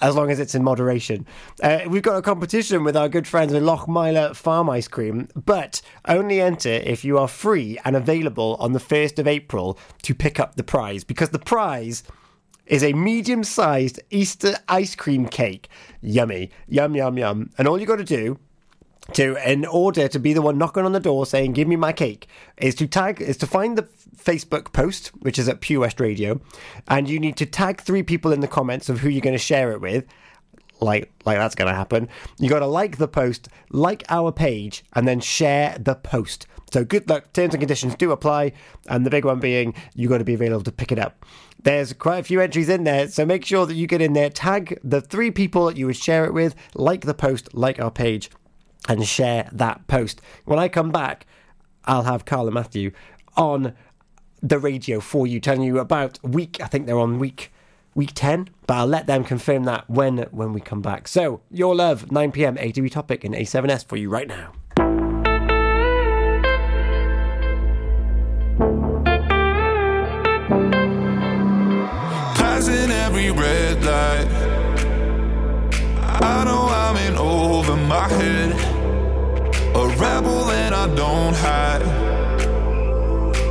as 0.00 0.16
long 0.16 0.30
as 0.30 0.40
it's 0.40 0.54
in 0.54 0.62
moderation. 0.62 1.26
Uh, 1.62 1.80
we've 1.88 2.02
got 2.02 2.16
a 2.16 2.22
competition 2.22 2.84
with 2.84 2.96
our 2.96 3.08
good 3.08 3.26
friends 3.26 3.52
at 3.52 3.62
Lochmeyler 3.62 4.34
Farm 4.34 4.70
Ice 4.70 4.88
Cream, 4.88 5.28
but 5.34 5.82
only 6.06 6.40
enter 6.40 6.70
if 6.70 7.04
you 7.04 7.18
are 7.18 7.28
free 7.28 7.78
and 7.84 7.96
available 7.96 8.56
on 8.58 8.72
the 8.72 8.78
1st 8.78 9.18
of 9.18 9.26
April 9.26 9.78
to 10.02 10.14
pick 10.14 10.40
up 10.40 10.56
the 10.56 10.64
prize, 10.64 11.04
because 11.04 11.30
the 11.30 11.38
prize 11.38 12.02
is 12.66 12.84
a 12.84 12.92
medium 12.92 13.42
sized 13.44 14.00
Easter 14.10 14.54
ice 14.68 14.94
cream 14.94 15.26
cake. 15.26 15.68
Yummy. 16.00 16.50
Yum, 16.68 16.94
yum, 16.94 17.18
yum. 17.18 17.50
And 17.58 17.66
all 17.66 17.78
you 17.78 17.86
got 17.86 17.96
to 17.96 18.04
do 18.04 18.38
to 19.14 19.36
in 19.50 19.66
order 19.66 20.06
to 20.06 20.18
be 20.18 20.32
the 20.32 20.42
one 20.42 20.56
knocking 20.56 20.84
on 20.84 20.92
the 20.92 21.00
door 21.00 21.26
saying 21.26 21.52
give 21.52 21.66
me 21.66 21.74
my 21.74 21.92
cake 21.92 22.28
is 22.58 22.76
to 22.76 22.86
tag 22.86 23.20
is 23.20 23.36
to 23.36 23.46
find 23.46 23.76
the 23.76 23.88
facebook 24.16 24.72
post 24.72 25.08
which 25.20 25.38
is 25.38 25.48
at 25.48 25.60
pure 25.60 25.80
west 25.80 26.00
radio 26.00 26.40
and 26.88 27.08
you 27.08 27.18
need 27.18 27.36
to 27.36 27.46
tag 27.46 27.80
three 27.80 28.02
people 28.02 28.32
in 28.32 28.40
the 28.40 28.48
comments 28.48 28.88
of 28.88 29.00
who 29.00 29.08
you're 29.08 29.20
going 29.20 29.34
to 29.34 29.38
share 29.38 29.72
it 29.72 29.80
with. 29.80 30.04
Like 30.80 31.12
like 31.26 31.36
that's 31.36 31.54
going 31.54 31.70
to 31.70 31.76
happen. 31.76 32.08
You 32.38 32.48
got 32.48 32.60
to 32.60 32.66
like 32.66 32.96
the 32.96 33.08
post 33.08 33.48
like 33.70 34.02
our 34.08 34.32
page 34.32 34.82
and 34.94 35.06
then 35.06 35.20
share 35.20 35.76
the 35.78 35.94
post. 35.94 36.46
So 36.72 36.84
good 36.84 37.08
luck. 37.08 37.32
Terms 37.32 37.52
and 37.52 37.60
conditions 37.60 37.94
do 37.96 38.12
apply 38.12 38.52
and 38.88 39.04
the 39.04 39.10
big 39.10 39.24
one 39.24 39.40
being 39.40 39.74
you 39.94 40.08
got 40.08 40.18
to 40.18 40.24
be 40.24 40.34
available 40.34 40.64
to 40.64 40.72
pick 40.72 40.90
it 40.90 40.98
up. 40.98 41.26
There's 41.62 41.92
quite 41.92 42.18
a 42.18 42.22
few 42.22 42.40
entries 42.40 42.70
in 42.70 42.84
there 42.84 43.08
so 43.08 43.26
make 43.26 43.44
sure 43.44 43.66
that 43.66 43.74
you 43.74 43.86
get 43.86 44.00
in 44.00 44.14
there 44.14 44.30
tag 44.30 44.78
the 44.82 45.02
three 45.02 45.30
people 45.30 45.66
that 45.66 45.76
you 45.76 45.86
would 45.86 45.96
share 45.96 46.24
it 46.24 46.32
with 46.32 46.54
like 46.74 47.02
the 47.02 47.14
post 47.14 47.54
like 47.54 47.78
our 47.78 47.90
page 47.90 48.30
and 48.88 49.06
share 49.06 49.50
that 49.52 49.86
post. 49.86 50.22
When 50.46 50.58
I 50.58 50.68
come 50.68 50.90
back, 50.90 51.26
I'll 51.84 52.04
have 52.04 52.24
Carla 52.24 52.50
Matthew 52.50 52.92
on 53.36 53.74
the 54.42 54.58
radio 54.58 55.00
for 55.00 55.26
you, 55.26 55.40
telling 55.40 55.62
you 55.62 55.78
about 55.78 56.18
week. 56.22 56.60
I 56.62 56.66
think 56.66 56.86
they're 56.86 56.98
on 56.98 57.18
week 57.18 57.52
week 57.94 58.12
ten, 58.14 58.48
but 58.66 58.74
I'll 58.74 58.86
let 58.86 59.06
them 59.06 59.24
confirm 59.24 59.64
that 59.64 59.88
when 59.90 60.18
when 60.30 60.52
we 60.52 60.60
come 60.60 60.80
back. 60.82 61.08
So 61.08 61.40
your 61.50 61.74
love, 61.74 62.10
nine 62.10 62.32
pm, 62.32 62.56
ATV 62.56 62.90
topic 62.90 63.24
in 63.24 63.32
A7S 63.32 63.86
for 63.86 63.96
you 63.96 64.08
right 64.08 64.28
now. 64.28 64.52
Passing 72.34 72.90
every 72.90 73.30
red 73.30 73.84
light. 73.84 74.28
I 76.22 76.44
know 76.44 76.68
I'm 76.68 76.96
in 76.96 77.16
over 77.16 77.76
my 77.76 78.08
head. 78.08 78.52
A 79.74 79.88
rebel 79.96 80.50
and 80.50 80.74
I 80.74 80.94
don't 80.94 81.34
hide. 81.36 81.69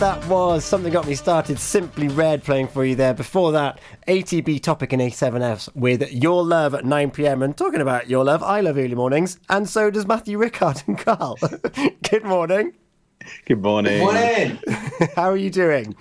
That 0.00 0.24
was 0.28 0.64
Something 0.64 0.92
Got 0.92 1.08
Me 1.08 1.16
Started, 1.16 1.58
Simply 1.58 2.06
Red 2.06 2.44
playing 2.44 2.68
for 2.68 2.84
you 2.84 2.94
there. 2.94 3.14
Before 3.14 3.50
that, 3.50 3.80
ATB 4.06 4.62
Topic 4.62 4.92
in 4.92 5.00
A7S 5.00 5.74
with 5.74 6.12
Your 6.12 6.44
Love 6.44 6.72
at 6.74 6.84
9pm. 6.84 7.44
And 7.44 7.56
talking 7.56 7.80
about 7.80 8.08
Your 8.08 8.24
Love, 8.24 8.40
I 8.40 8.60
love 8.60 8.78
early 8.78 8.94
mornings, 8.94 9.40
and 9.48 9.68
so 9.68 9.90
does 9.90 10.06
Matthew 10.06 10.38
Rickard 10.38 10.84
and 10.86 10.96
Carl. 10.96 11.36
Good 12.08 12.22
morning. 12.22 12.74
Good 13.46 13.60
morning. 13.60 13.98
morning. 13.98 14.60
How 15.16 15.30
are 15.30 15.36
you 15.36 15.50
doing? 15.50 15.96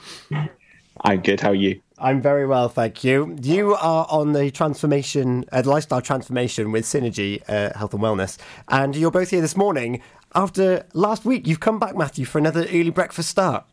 I'm 1.01 1.21
good. 1.21 1.39
How 1.39 1.49
are 1.49 1.55
you? 1.55 1.81
I'm 1.97 2.21
very 2.21 2.45
well, 2.45 2.69
thank 2.69 3.03
you. 3.03 3.35
You 3.41 3.73
are 3.73 4.05
on 4.11 4.33
the 4.33 4.51
transformation, 4.51 5.43
uh, 5.51 5.63
lifestyle 5.65 6.01
transformation 6.01 6.71
with 6.71 6.85
Synergy 6.85 7.41
uh, 7.49 7.75
Health 7.75 7.95
and 7.95 8.03
Wellness, 8.03 8.37
and 8.67 8.95
you're 8.95 9.09
both 9.09 9.31
here 9.31 9.41
this 9.41 9.57
morning. 9.57 10.03
After 10.35 10.85
last 10.93 11.25
week, 11.25 11.47
you've 11.47 11.61
come 11.61 11.79
back, 11.79 11.95
Matthew, 11.95 12.25
for 12.25 12.37
another 12.37 12.67
early 12.69 12.91
breakfast 12.91 13.29
start. 13.29 13.65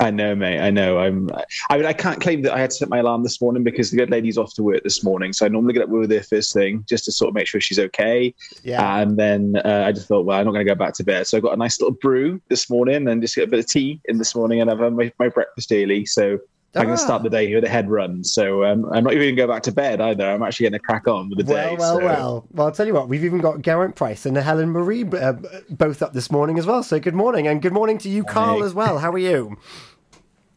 I 0.00 0.10
know, 0.10 0.34
mate. 0.34 0.60
I 0.60 0.70
know. 0.70 0.98
I'm. 0.98 1.30
I 1.70 1.76
mean, 1.76 1.86
I 1.86 1.92
can't 1.92 2.20
claim 2.20 2.42
that 2.42 2.52
I 2.52 2.60
had 2.60 2.70
to 2.70 2.76
set 2.76 2.88
my 2.88 2.98
alarm 2.98 3.22
this 3.22 3.40
morning 3.40 3.62
because 3.62 3.90
the 3.90 3.96
good 3.96 4.10
lady's 4.10 4.36
off 4.36 4.54
to 4.54 4.62
work 4.62 4.82
this 4.82 5.04
morning. 5.04 5.32
So 5.32 5.46
I 5.46 5.48
normally 5.48 5.72
get 5.72 5.84
up 5.84 5.88
with 5.88 6.10
her 6.10 6.22
first 6.22 6.52
thing 6.52 6.84
just 6.88 7.04
to 7.04 7.12
sort 7.12 7.28
of 7.28 7.34
make 7.34 7.46
sure 7.46 7.60
she's 7.60 7.78
okay. 7.78 8.34
Yeah. 8.62 8.98
And 9.00 9.16
then 9.16 9.56
uh, 9.64 9.84
I 9.86 9.92
just 9.92 10.08
thought, 10.08 10.26
well, 10.26 10.38
I'm 10.38 10.46
not 10.46 10.52
going 10.52 10.66
to 10.66 10.70
go 10.70 10.74
back 10.74 10.94
to 10.94 11.04
bed. 11.04 11.26
So 11.26 11.38
I 11.38 11.40
got 11.40 11.52
a 11.52 11.56
nice 11.56 11.80
little 11.80 11.94
brew 11.94 12.40
this 12.48 12.68
morning 12.68 13.06
and 13.08 13.22
just 13.22 13.36
get 13.36 13.44
a 13.44 13.50
bit 13.50 13.60
of 13.60 13.66
tea 13.66 14.00
in 14.06 14.18
this 14.18 14.34
morning 14.34 14.60
and 14.60 14.70
I've 14.70 14.80
had 14.80 14.94
my, 14.94 15.12
my 15.18 15.28
breakfast 15.28 15.70
early. 15.72 16.06
So 16.06 16.38
I 16.76 16.80
can 16.80 16.82
Ah. 16.82 16.84
Going 16.86 16.96
to 16.98 17.02
start 17.04 17.22
the 17.22 17.30
day 17.30 17.54
with 17.54 17.64
a 17.64 17.68
head 17.68 17.88
run. 17.88 18.24
So 18.24 18.64
um, 18.64 18.84
I'm 18.92 19.04
not 19.04 19.12
even 19.14 19.22
going 19.26 19.36
to 19.36 19.42
go 19.42 19.46
back 19.46 19.62
to 19.64 19.72
bed 19.72 20.00
either. 20.00 20.28
I'm 20.28 20.42
actually 20.42 20.64
going 20.64 20.72
to 20.72 20.78
crack 20.80 21.06
on 21.06 21.28
with 21.30 21.46
the 21.46 21.52
Well, 21.52 21.70
day. 21.70 21.76
well, 21.78 21.98
so. 21.98 22.04
well. 22.04 22.46
Well, 22.52 22.66
I'll 22.66 22.72
tell 22.72 22.86
you 22.86 22.94
what, 22.94 23.08
we've 23.08 23.24
even 23.24 23.40
got 23.40 23.62
Geraint 23.62 23.94
Price 23.94 24.26
and 24.26 24.36
Helen 24.36 24.70
Marie 24.70 25.04
uh, 25.04 25.34
both 25.70 26.02
up 26.02 26.12
this 26.14 26.30
morning 26.32 26.58
as 26.58 26.66
well. 26.66 26.82
So 26.82 26.98
good 26.98 27.14
morning. 27.14 27.46
And 27.46 27.62
good 27.62 27.72
morning 27.72 27.98
to 27.98 28.08
you, 28.08 28.24
Carl, 28.24 28.46
Morning. 28.54 28.66
as 28.66 28.74
well. 28.74 28.98
How 28.98 29.12
are 29.12 29.18
you? 29.18 29.56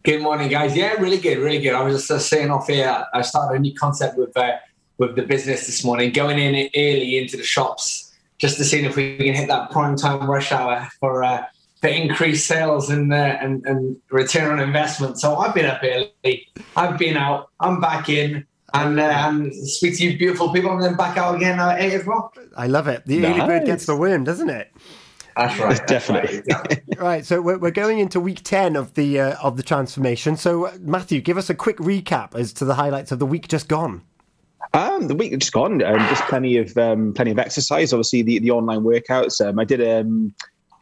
Good 0.03 0.21
morning, 0.21 0.49
guys. 0.49 0.75
Yeah, 0.75 0.93
really 0.93 1.17
good, 1.17 1.37
really 1.39 1.59
good. 1.59 1.73
I 1.73 1.81
was 1.83 1.95
just 1.97 2.09
uh, 2.11 2.17
saying 2.19 2.49
off 2.49 2.67
here, 2.67 3.05
I 3.13 3.21
started 3.21 3.57
a 3.57 3.59
new 3.59 3.75
concept 3.75 4.17
with 4.17 4.35
uh, 4.37 4.53
with 4.97 5.15
the 5.15 5.23
business 5.23 5.65
this 5.67 5.83
morning, 5.83 6.11
going 6.11 6.39
in 6.39 6.55
early 6.75 7.17
into 7.19 7.37
the 7.37 7.43
shops 7.43 8.15
just 8.39 8.57
to 8.57 8.63
see 8.63 8.83
if 8.83 8.95
we 8.95 9.17
can 9.17 9.33
hit 9.35 9.47
that 9.49 9.69
prime 9.69 9.95
time 9.97 10.29
rush 10.29 10.51
hour 10.51 10.87
for 10.99 11.23
uh, 11.83 11.87
for 11.87 11.87
increased 11.87 12.47
sales 12.47 12.89
and, 12.89 13.13
uh, 13.13 13.37
and 13.41 13.65
and 13.65 13.97
return 14.09 14.51
on 14.51 14.59
investment. 14.59 15.19
So 15.19 15.35
I've 15.37 15.53
been 15.53 15.65
up 15.65 15.81
early, 15.83 16.47
I've 16.75 16.97
been 16.97 17.17
out, 17.17 17.49
I'm 17.59 17.79
back 17.79 18.09
in, 18.09 18.45
and 18.73 18.99
uh, 18.99 19.03
and 19.03 19.53
speak 19.53 19.97
to 19.97 20.05
you 20.05 20.17
beautiful 20.17 20.51
people, 20.51 20.71
and 20.71 20.83
then 20.83 20.95
back 20.95 21.17
out 21.17 21.35
again 21.35 21.59
at 21.59 21.79
eight 21.79 21.95
o'clock. 21.95 22.37
I 22.55 22.67
love 22.67 22.87
it. 22.87 23.05
The 23.05 23.25
early 23.25 23.39
bird 23.39 23.65
gets 23.65 23.85
the 23.85 23.95
worm, 23.95 24.23
doesn't 24.23 24.49
it? 24.49 24.71
That's 25.35 25.59
right. 25.59 25.87
Definitely. 25.87 26.41
Right, 26.97 27.23
so 27.23 27.41
we're, 27.43 27.59
we're 27.59 27.69
going 27.69 27.99
into 27.99 28.19
week 28.19 28.41
ten 28.43 28.75
of 28.75 28.95
the 28.95 29.19
uh, 29.19 29.35
of 29.43 29.55
the 29.55 29.61
transformation. 29.61 30.35
So 30.35 30.65
uh, 30.65 30.77
Matthew, 30.79 31.21
give 31.21 31.37
us 31.37 31.47
a 31.47 31.53
quick 31.53 31.77
recap 31.77 32.33
as 32.33 32.51
to 32.53 32.65
the 32.65 32.73
highlights 32.73 33.11
of 33.11 33.19
the 33.19 33.25
week 33.27 33.47
just 33.47 33.67
gone. 33.67 34.01
Um, 34.73 35.07
the 35.07 35.13
week 35.13 35.37
just 35.37 35.53
gone, 35.53 35.83
um, 35.83 35.99
just 36.09 36.23
plenty 36.23 36.57
of 36.57 36.75
um, 36.75 37.13
plenty 37.13 37.29
of 37.29 37.37
exercise. 37.37 37.93
Obviously, 37.93 38.23
the, 38.23 38.39
the 38.39 38.49
online 38.49 38.79
workouts. 38.79 39.47
Um, 39.47 39.59
I 39.59 39.63
did 39.63 39.87
um, 39.87 40.33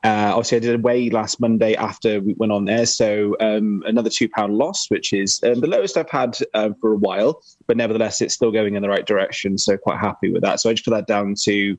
uh, 0.06 0.30
obviously 0.36 0.58
I 0.58 0.60
did 0.60 0.76
a 0.76 0.78
weigh 0.78 1.10
last 1.10 1.40
Monday 1.40 1.74
after 1.74 2.22
we 2.22 2.36
went 2.36 2.52
on 2.52 2.66
there, 2.66 2.86
so 2.86 3.36
um, 3.40 3.82
another 3.88 4.12
two 4.12 4.30
pound 4.30 4.56
loss, 4.56 4.86
which 4.92 5.14
is 5.14 5.42
um, 5.44 5.62
the 5.62 5.68
lowest 5.68 5.98
I've 5.98 6.10
had 6.12 6.38
um, 6.54 6.76
for 6.76 6.94
a 6.94 6.98
while. 6.98 7.42
But 7.66 7.76
nevertheless, 7.76 8.22
it's 8.22 8.36
still 8.36 8.52
going 8.52 8.76
in 8.76 8.84
the 8.84 8.90
right 8.90 9.06
direction. 9.06 9.58
So 9.58 9.78
quite 9.78 10.00
happy 10.00 10.32
with 10.32 10.44
that. 10.44 10.60
So 10.60 10.70
I 10.70 10.74
just 10.74 10.86
put 10.86 10.92
that 10.92 11.08
down 11.08 11.34
to 11.46 11.76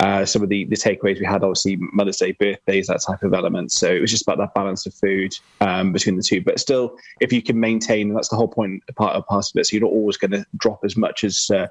uh, 0.00 0.24
some 0.24 0.44
of 0.44 0.48
the, 0.48 0.64
the 0.66 0.76
takeaways 0.76 1.18
we 1.18 1.26
had, 1.26 1.42
obviously 1.42 1.76
Mother's 1.92 2.18
Day, 2.18 2.32
birthdays, 2.32 2.86
that 2.86 3.00
type 3.04 3.24
of 3.24 3.34
element. 3.34 3.72
So 3.72 3.90
it 3.90 4.00
was 4.00 4.12
just 4.12 4.22
about 4.22 4.38
that 4.38 4.54
balance 4.54 4.86
of 4.86 4.94
food 4.94 5.34
um, 5.60 5.92
between 5.92 6.16
the 6.16 6.22
two. 6.22 6.42
But 6.42 6.60
still, 6.60 6.96
if 7.20 7.32
you 7.32 7.42
can 7.42 7.58
maintain, 7.58 8.14
that's 8.14 8.28
the 8.28 8.36
whole 8.36 8.46
point, 8.46 8.84
part 8.94 9.16
of 9.16 9.26
part 9.26 9.46
of 9.46 9.58
it. 9.58 9.66
So 9.66 9.74
you're 9.74 9.88
not 9.88 9.92
always 9.92 10.18
going 10.18 10.30
to 10.32 10.46
drop 10.56 10.84
as 10.84 10.96
much 10.96 11.24
as 11.24 11.50
uh, 11.50 11.66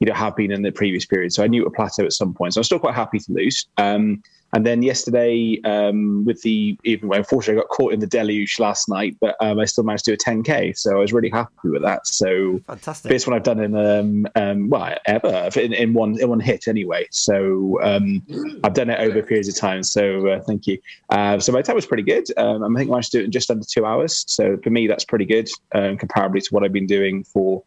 you 0.00 0.06
know 0.06 0.14
have 0.14 0.34
been 0.34 0.50
in 0.50 0.62
the 0.62 0.72
previous 0.72 1.06
period. 1.06 1.32
So 1.32 1.44
I 1.44 1.46
knew 1.46 1.62
it 1.62 1.64
would 1.64 1.74
plateau 1.74 2.04
at 2.04 2.12
some 2.12 2.34
point. 2.34 2.54
So 2.54 2.60
I'm 2.60 2.64
still 2.64 2.78
quite 2.78 2.94
happy 2.94 3.18
to 3.18 3.32
lose. 3.32 3.66
Um, 3.76 4.22
and 4.52 4.66
then 4.66 4.82
yesterday, 4.82 5.60
um, 5.64 6.24
with 6.24 6.42
the 6.42 6.76
even 6.84 7.08
well, 7.08 7.18
unfortunately, 7.18 7.60
I 7.60 7.62
got 7.62 7.68
caught 7.68 7.92
in 7.92 8.00
the 8.00 8.06
deluge 8.06 8.58
last 8.58 8.88
night, 8.88 9.16
but 9.20 9.36
um, 9.40 9.60
I 9.60 9.64
still 9.64 9.84
managed 9.84 10.06
to 10.06 10.10
do 10.10 10.14
a 10.14 10.16
10k. 10.16 10.76
So 10.76 10.96
I 10.96 11.00
was 11.00 11.12
really 11.12 11.30
happy 11.30 11.52
with 11.64 11.82
that. 11.82 12.06
So 12.06 12.60
fantastic. 12.66 13.12
First 13.12 13.28
one 13.28 13.36
I've 13.36 13.44
done 13.44 13.60
in 13.60 13.76
um, 13.76 14.26
um 14.34 14.68
well 14.68 14.96
ever 15.06 15.50
in, 15.56 15.72
in 15.72 15.92
one 15.92 16.18
in 16.18 16.28
one 16.28 16.40
hit 16.40 16.66
anyway. 16.66 17.06
So 17.12 17.78
um, 17.82 18.22
I've 18.64 18.74
done 18.74 18.90
it 18.90 18.98
over 18.98 19.22
periods 19.22 19.48
of 19.48 19.56
time. 19.56 19.82
So 19.84 20.26
uh, 20.26 20.40
thank 20.40 20.66
you. 20.66 20.78
Uh, 21.10 21.38
so 21.38 21.52
my 21.52 21.62
time 21.62 21.76
was 21.76 21.86
pretty 21.86 22.02
good. 22.02 22.26
Um, 22.36 22.64
I 22.64 22.78
think 22.78 22.90
I 22.90 22.92
managed 22.92 23.12
to 23.12 23.18
do 23.18 23.22
it 23.22 23.26
in 23.26 23.30
just 23.30 23.50
under 23.50 23.64
two 23.64 23.86
hours. 23.86 24.24
So 24.26 24.56
for 24.64 24.70
me, 24.70 24.88
that's 24.88 25.04
pretty 25.04 25.26
good 25.26 25.48
um, 25.74 25.96
comparably 25.96 26.40
to 26.42 26.48
what 26.50 26.64
I've 26.64 26.72
been 26.72 26.86
doing 26.86 27.22
for 27.22 27.62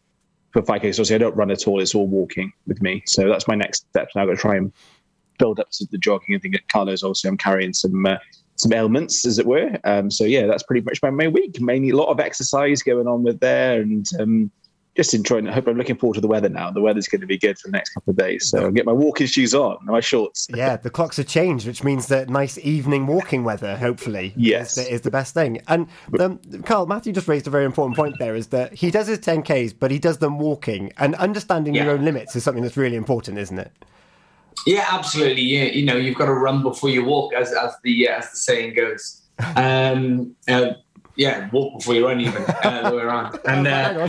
for 0.54 0.62
5k. 0.62 0.94
So 0.94 1.02
obviously 1.02 1.16
I 1.16 1.18
don't 1.18 1.36
run 1.36 1.50
at 1.50 1.66
all. 1.66 1.80
It's 1.80 1.94
all 1.94 2.06
walking 2.06 2.52
with 2.66 2.80
me. 2.80 3.02
So 3.06 3.28
that's 3.28 3.46
my 3.46 3.56
next 3.56 3.86
step. 3.90 4.08
Now 4.14 4.22
I've 4.22 4.28
got 4.28 4.36
to 4.36 4.40
try 4.40 4.56
and 4.56 4.72
build 5.38 5.60
up 5.60 5.68
to 5.72 5.86
the 5.90 5.98
jogging. 5.98 6.34
I 6.34 6.38
think 6.38 6.54
at 6.54 6.68
Carlos 6.68 7.02
obviously 7.02 7.28
I'm 7.28 7.36
carrying 7.36 7.74
some 7.74 8.06
uh, 8.06 8.16
some 8.56 8.72
ailments 8.72 9.26
as 9.26 9.40
it 9.40 9.46
were. 9.46 9.76
Um, 9.82 10.10
so 10.10 10.24
yeah, 10.24 10.46
that's 10.46 10.62
pretty 10.62 10.82
much 10.82 11.02
my 11.02 11.10
main 11.10 11.32
week. 11.32 11.60
Mainly 11.60 11.90
a 11.90 11.96
lot 11.96 12.08
of 12.08 12.20
exercise 12.20 12.82
going 12.82 13.08
on 13.08 13.24
with 13.24 13.40
there 13.40 13.80
and 13.80 14.06
um, 14.20 14.50
just 14.96 15.12
enjoying 15.14 15.46
it. 15.46 15.50
I 15.50 15.54
hope 15.54 15.66
I'm 15.66 15.76
looking 15.76 15.96
forward 15.96 16.14
to 16.14 16.20
the 16.20 16.28
weather 16.28 16.48
now. 16.48 16.70
The 16.70 16.80
weather's 16.80 17.08
going 17.08 17.20
to 17.20 17.26
be 17.26 17.36
good 17.38 17.58
for 17.58 17.68
the 17.68 17.72
next 17.72 17.90
couple 17.90 18.12
of 18.12 18.16
days. 18.16 18.48
So 18.48 18.60
I'll 18.64 18.70
get 18.70 18.86
my 18.86 18.92
walking 18.92 19.26
shoes 19.26 19.54
on, 19.54 19.76
and 19.80 19.86
my 19.88 20.00
shorts. 20.00 20.48
Yeah, 20.56 20.76
the 20.76 20.90
clocks 20.90 21.16
have 21.16 21.26
changed, 21.26 21.66
which 21.66 21.82
means 21.82 22.06
that 22.08 22.28
nice 22.28 22.58
evening 22.58 23.06
walking 23.06 23.42
weather, 23.44 23.76
hopefully, 23.76 24.32
Yes. 24.36 24.78
is, 24.78 24.84
the, 24.86 24.92
is 24.94 25.00
the 25.00 25.10
best 25.10 25.34
thing. 25.34 25.60
And 25.66 25.88
um, 26.20 26.38
Carl, 26.64 26.86
Matthew 26.86 27.12
just 27.12 27.26
raised 27.28 27.46
a 27.46 27.50
very 27.50 27.64
important 27.64 27.96
point 27.96 28.14
there 28.18 28.36
is 28.36 28.48
that 28.48 28.72
he 28.72 28.90
does 28.90 29.08
his 29.08 29.18
10Ks, 29.18 29.74
but 29.78 29.90
he 29.90 29.98
does 29.98 30.18
them 30.18 30.38
walking. 30.38 30.92
And 30.98 31.14
understanding 31.16 31.74
your 31.74 31.90
own 31.90 32.04
limits 32.04 32.36
is 32.36 32.44
something 32.44 32.62
that's 32.62 32.76
really 32.76 32.96
important, 32.96 33.38
isn't 33.38 33.58
it? 33.58 33.72
Yeah, 34.66 34.86
absolutely. 34.90 35.42
You, 35.42 35.64
you 35.64 35.84
know, 35.84 35.96
you've 35.96 36.16
got 36.16 36.26
to 36.26 36.34
run 36.34 36.62
before 36.62 36.88
you 36.90 37.04
walk, 37.04 37.34
as 37.34 37.52
as 37.52 37.74
the 37.82 38.08
as 38.08 38.30
the 38.30 38.36
saying 38.36 38.74
goes. 38.74 39.20
Um, 39.56 40.36
uh, 40.48 40.74
yeah, 41.16 41.48
walk 41.50 41.78
before 41.78 41.94
you 41.94 42.06
run, 42.06 42.20
even 42.20 42.42
uh, 42.64 42.90
the 42.90 42.96
way 42.96 43.02
around. 43.02 43.38
And 43.46 43.66
uh, 43.66 44.08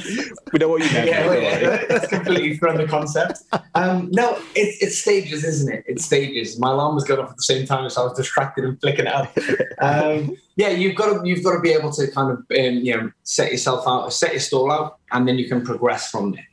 we 0.51 0.59
know 0.59 0.69
what 0.69 0.83
you 0.83 0.91
meant. 0.91 1.07
yeah, 1.07 1.33
yeah, 1.33 1.83
it's 1.89 2.07
completely 2.07 2.57
thrown 2.57 2.77
the 2.77 2.87
concept. 2.87 3.43
Um, 3.75 4.09
no, 4.11 4.39
it's 4.55 4.81
it's 4.81 4.99
stages, 4.99 5.43
isn't 5.43 5.71
it? 5.71 5.83
It's 5.87 6.05
stages. 6.05 6.59
My 6.59 6.71
alarm 6.71 6.95
was 6.95 7.03
going 7.03 7.19
off 7.19 7.31
at 7.31 7.37
the 7.37 7.43
same 7.43 7.65
time, 7.65 7.89
so 7.89 8.01
I 8.01 8.05
was 8.05 8.17
distracted 8.17 8.65
and 8.65 8.79
flicking 8.79 9.05
it 9.05 9.13
up. 9.13 9.35
Um, 9.79 10.37
yeah, 10.55 10.69
you've 10.69 10.95
got 10.95 11.21
to 11.21 11.27
you've 11.27 11.43
got 11.43 11.53
to 11.53 11.59
be 11.59 11.71
able 11.71 11.91
to 11.91 12.09
kind 12.11 12.31
of 12.31 12.37
um, 12.37 12.75
you 12.77 12.95
know 12.95 13.11
set 13.23 13.51
yourself 13.51 13.85
out, 13.87 14.11
set 14.13 14.31
your 14.31 14.39
stall 14.39 14.71
out, 14.71 14.99
and 15.11 15.27
then 15.27 15.37
you 15.37 15.47
can 15.47 15.65
progress 15.65 16.09
from 16.09 16.31
there. 16.31 16.47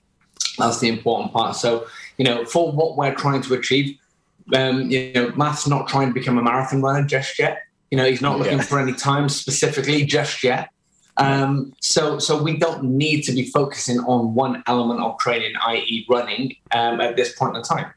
That's 0.58 0.80
the 0.80 0.88
important 0.88 1.32
part. 1.32 1.56
So, 1.56 1.86
you 2.18 2.24
know, 2.24 2.44
for 2.44 2.72
what 2.72 2.96
we're 2.96 3.14
trying 3.14 3.42
to 3.42 3.54
achieve, 3.54 3.96
um, 4.54 4.90
you 4.90 5.12
know, 5.14 5.32
Matt's 5.36 5.66
not 5.66 5.88
trying 5.88 6.08
to 6.08 6.14
become 6.14 6.38
a 6.38 6.42
marathon 6.42 6.82
runner 6.82 7.06
just 7.06 7.38
yet. 7.38 7.62
You 7.92 7.98
know, 7.98 8.06
he's 8.06 8.22
not 8.22 8.38
looking 8.38 8.56
Yeah. 8.56 8.64
for 8.64 8.80
any 8.80 8.94
time 8.94 9.28
specifically 9.28 10.06
just 10.06 10.42
yet. 10.42 10.70
Um, 11.18 11.74
so, 11.78 12.18
so 12.18 12.42
we 12.42 12.56
don't 12.56 12.84
need 12.84 13.20
to 13.24 13.32
be 13.32 13.50
focusing 13.50 13.98
on 13.98 14.34
one 14.34 14.62
element 14.66 15.00
of 15.00 15.18
training, 15.18 15.52
i.e., 15.66 16.06
running, 16.08 16.56
um, 16.74 17.02
at 17.02 17.16
this 17.16 17.34
point 17.34 17.54
in 17.54 17.62
time. 17.62 17.88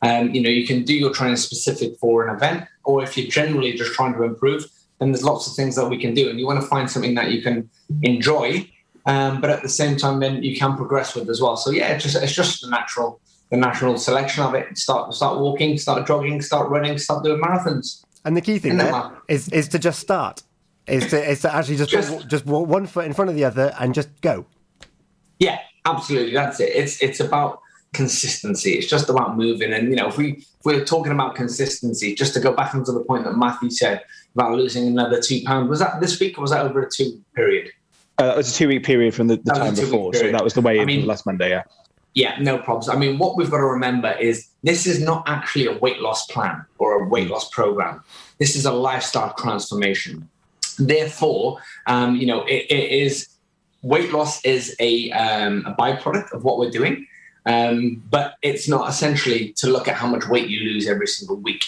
Um, 0.00 0.34
you 0.34 0.40
know, 0.40 0.48
you 0.48 0.66
can 0.66 0.84
do 0.84 0.94
your 0.94 1.12
training 1.12 1.36
specific 1.36 1.98
for 2.00 2.26
an 2.26 2.34
event, 2.34 2.64
or 2.84 3.02
if 3.04 3.18
you're 3.18 3.28
generally 3.30 3.74
just 3.74 3.92
trying 3.92 4.14
to 4.14 4.22
improve, 4.22 4.64
then 4.98 5.12
there's 5.12 5.22
lots 5.22 5.46
of 5.46 5.52
things 5.54 5.76
that 5.76 5.86
we 5.86 5.98
can 5.98 6.14
do, 6.14 6.30
and 6.30 6.40
you 6.40 6.46
want 6.46 6.58
to 6.62 6.66
find 6.66 6.90
something 6.90 7.14
that 7.16 7.30
you 7.30 7.42
can 7.42 7.68
enjoy, 8.00 8.66
um, 9.04 9.42
but 9.42 9.50
at 9.50 9.60
the 9.62 9.68
same 9.68 9.98
time, 9.98 10.18
then 10.20 10.42
you 10.42 10.56
can 10.56 10.78
progress 10.78 11.14
with 11.14 11.28
as 11.28 11.42
well. 11.42 11.58
So 11.58 11.70
yeah, 11.70 11.88
it's 11.88 12.04
just 12.04 12.16
it's 12.16 12.32
just 12.32 12.62
the 12.62 12.70
natural 12.70 13.20
the 13.50 13.58
natural 13.58 13.98
selection 13.98 14.44
of 14.44 14.54
it. 14.54 14.78
Start 14.78 15.12
start 15.12 15.40
walking, 15.40 15.76
start 15.76 16.06
jogging, 16.06 16.40
start 16.40 16.70
running, 16.70 16.96
start 16.96 17.22
doing 17.22 17.40
marathons. 17.42 18.02
And 18.24 18.36
the 18.36 18.40
key 18.40 18.58
thing 18.58 18.72
And 18.72 18.80
then 18.80 18.92
there 18.92 19.00
what? 19.00 19.22
is, 19.28 19.48
is 19.48 19.68
to 19.68 19.78
just 19.78 20.00
start, 20.00 20.42
is 20.86 21.06
to, 21.08 21.30
is 21.30 21.40
to 21.42 21.54
actually 21.54 21.76
just, 21.76 21.90
just, 21.90 22.28
just 22.28 22.46
walk 22.46 22.68
one 22.68 22.86
foot 22.86 23.04
in 23.04 23.12
front 23.12 23.30
of 23.30 23.36
the 23.36 23.44
other 23.44 23.74
and 23.80 23.94
just 23.94 24.08
go. 24.20 24.46
Yeah, 25.38 25.58
absolutely. 25.84 26.32
That's 26.32 26.60
it. 26.60 26.70
It's 26.74 27.02
it's 27.02 27.18
about 27.20 27.60
consistency. 27.92 28.72
It's 28.72 28.86
just 28.86 29.08
about 29.08 29.36
moving. 29.36 29.72
And 29.72 29.88
you 29.88 29.96
know, 29.96 30.06
if 30.08 30.16
we 30.16 30.34
if 30.34 30.64
we're 30.64 30.84
talking 30.84 31.12
about 31.12 31.34
consistency, 31.34 32.14
just 32.14 32.32
to 32.34 32.40
go 32.40 32.52
back 32.52 32.74
onto 32.74 32.92
the 32.92 33.00
point 33.00 33.24
that 33.24 33.36
Matthew 33.36 33.70
said 33.70 34.02
about 34.34 34.52
losing 34.52 34.86
another 34.86 35.20
two 35.20 35.40
pounds, 35.44 35.68
was 35.68 35.80
that 35.80 36.00
this 36.00 36.18
week 36.20 36.38
or 36.38 36.42
was 36.42 36.50
that 36.52 36.64
over 36.64 36.82
a 36.82 36.90
two 36.90 37.20
period? 37.34 37.70
Uh, 38.18 38.26
that 38.26 38.36
was 38.36 38.50
a 38.50 38.54
two 38.54 38.68
week 38.68 38.84
period 38.84 39.14
from 39.14 39.26
the, 39.26 39.36
the 39.36 39.42
That 39.46 39.58
was 39.70 39.78
a 39.78 39.82
time 39.82 39.90
before. 39.90 40.14
So 40.14 40.30
that 40.30 40.44
was 40.44 40.54
the 40.54 40.60
way 40.60 40.78
I 40.78 40.82
in 40.82 40.86
mean- 40.86 41.06
last 41.06 41.26
Monday. 41.26 41.50
Yeah. 41.50 41.62
Yeah, 42.14 42.36
no 42.40 42.58
problems. 42.58 42.88
I 42.88 42.96
mean, 42.96 43.18
what 43.18 43.36
we've 43.36 43.50
got 43.50 43.58
to 43.58 43.64
remember 43.64 44.12
is 44.12 44.48
this 44.62 44.86
is 44.86 45.00
not 45.00 45.24
actually 45.26 45.66
a 45.66 45.78
weight 45.78 46.00
loss 46.00 46.26
plan 46.26 46.64
or 46.78 47.02
a 47.02 47.08
weight 47.08 47.30
loss 47.30 47.48
program. 47.48 48.02
This 48.38 48.54
is 48.54 48.66
a 48.66 48.72
lifestyle 48.72 49.32
transformation. 49.34 50.28
Therefore, 50.78 51.58
um, 51.86 52.16
you 52.16 52.26
know, 52.26 52.42
it, 52.44 52.66
it 52.70 52.90
is 52.90 53.28
weight 53.82 54.12
loss 54.12 54.44
is 54.44 54.76
a, 54.78 55.10
um, 55.12 55.64
a 55.66 55.74
byproduct 55.74 56.32
of 56.32 56.44
what 56.44 56.58
we're 56.58 56.70
doing, 56.70 57.06
um, 57.46 58.02
but 58.10 58.34
it's 58.42 58.68
not 58.68 58.88
essentially 58.88 59.52
to 59.54 59.68
look 59.68 59.88
at 59.88 59.96
how 59.96 60.06
much 60.06 60.28
weight 60.28 60.48
you 60.48 60.60
lose 60.60 60.86
every 60.86 61.06
single 61.06 61.36
week. 61.36 61.64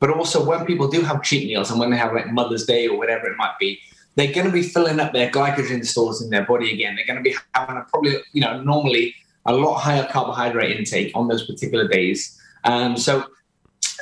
But 0.00 0.10
also, 0.10 0.44
when 0.44 0.64
people 0.64 0.88
do 0.88 1.02
have 1.02 1.22
cheat 1.24 1.48
meals 1.48 1.70
and 1.70 1.80
when 1.80 1.90
they 1.90 1.96
have 1.96 2.12
like 2.12 2.32
Mother's 2.32 2.64
Day 2.64 2.86
or 2.86 2.96
whatever 2.96 3.26
it 3.26 3.36
might 3.36 3.58
be, 3.58 3.80
they're 4.14 4.32
going 4.32 4.46
to 4.46 4.52
be 4.52 4.62
filling 4.62 5.00
up 5.00 5.12
their 5.12 5.30
glycogen 5.30 5.84
stores 5.84 6.22
in 6.22 6.30
their 6.30 6.44
body 6.44 6.72
again. 6.72 6.96
They're 6.96 7.06
going 7.06 7.22
to 7.22 7.22
be 7.22 7.36
having 7.54 7.76
a 7.76 7.82
probably, 7.82 8.16
you 8.32 8.40
know, 8.40 8.60
normally 8.62 9.14
a 9.48 9.52
lot 9.52 9.78
higher 9.78 10.06
carbohydrate 10.14 10.76
intake 10.76 11.10
on 11.14 11.26
those 11.28 11.44
particular 11.50 11.86
days. 11.88 12.18
Um, 12.64 12.96
so 12.96 13.12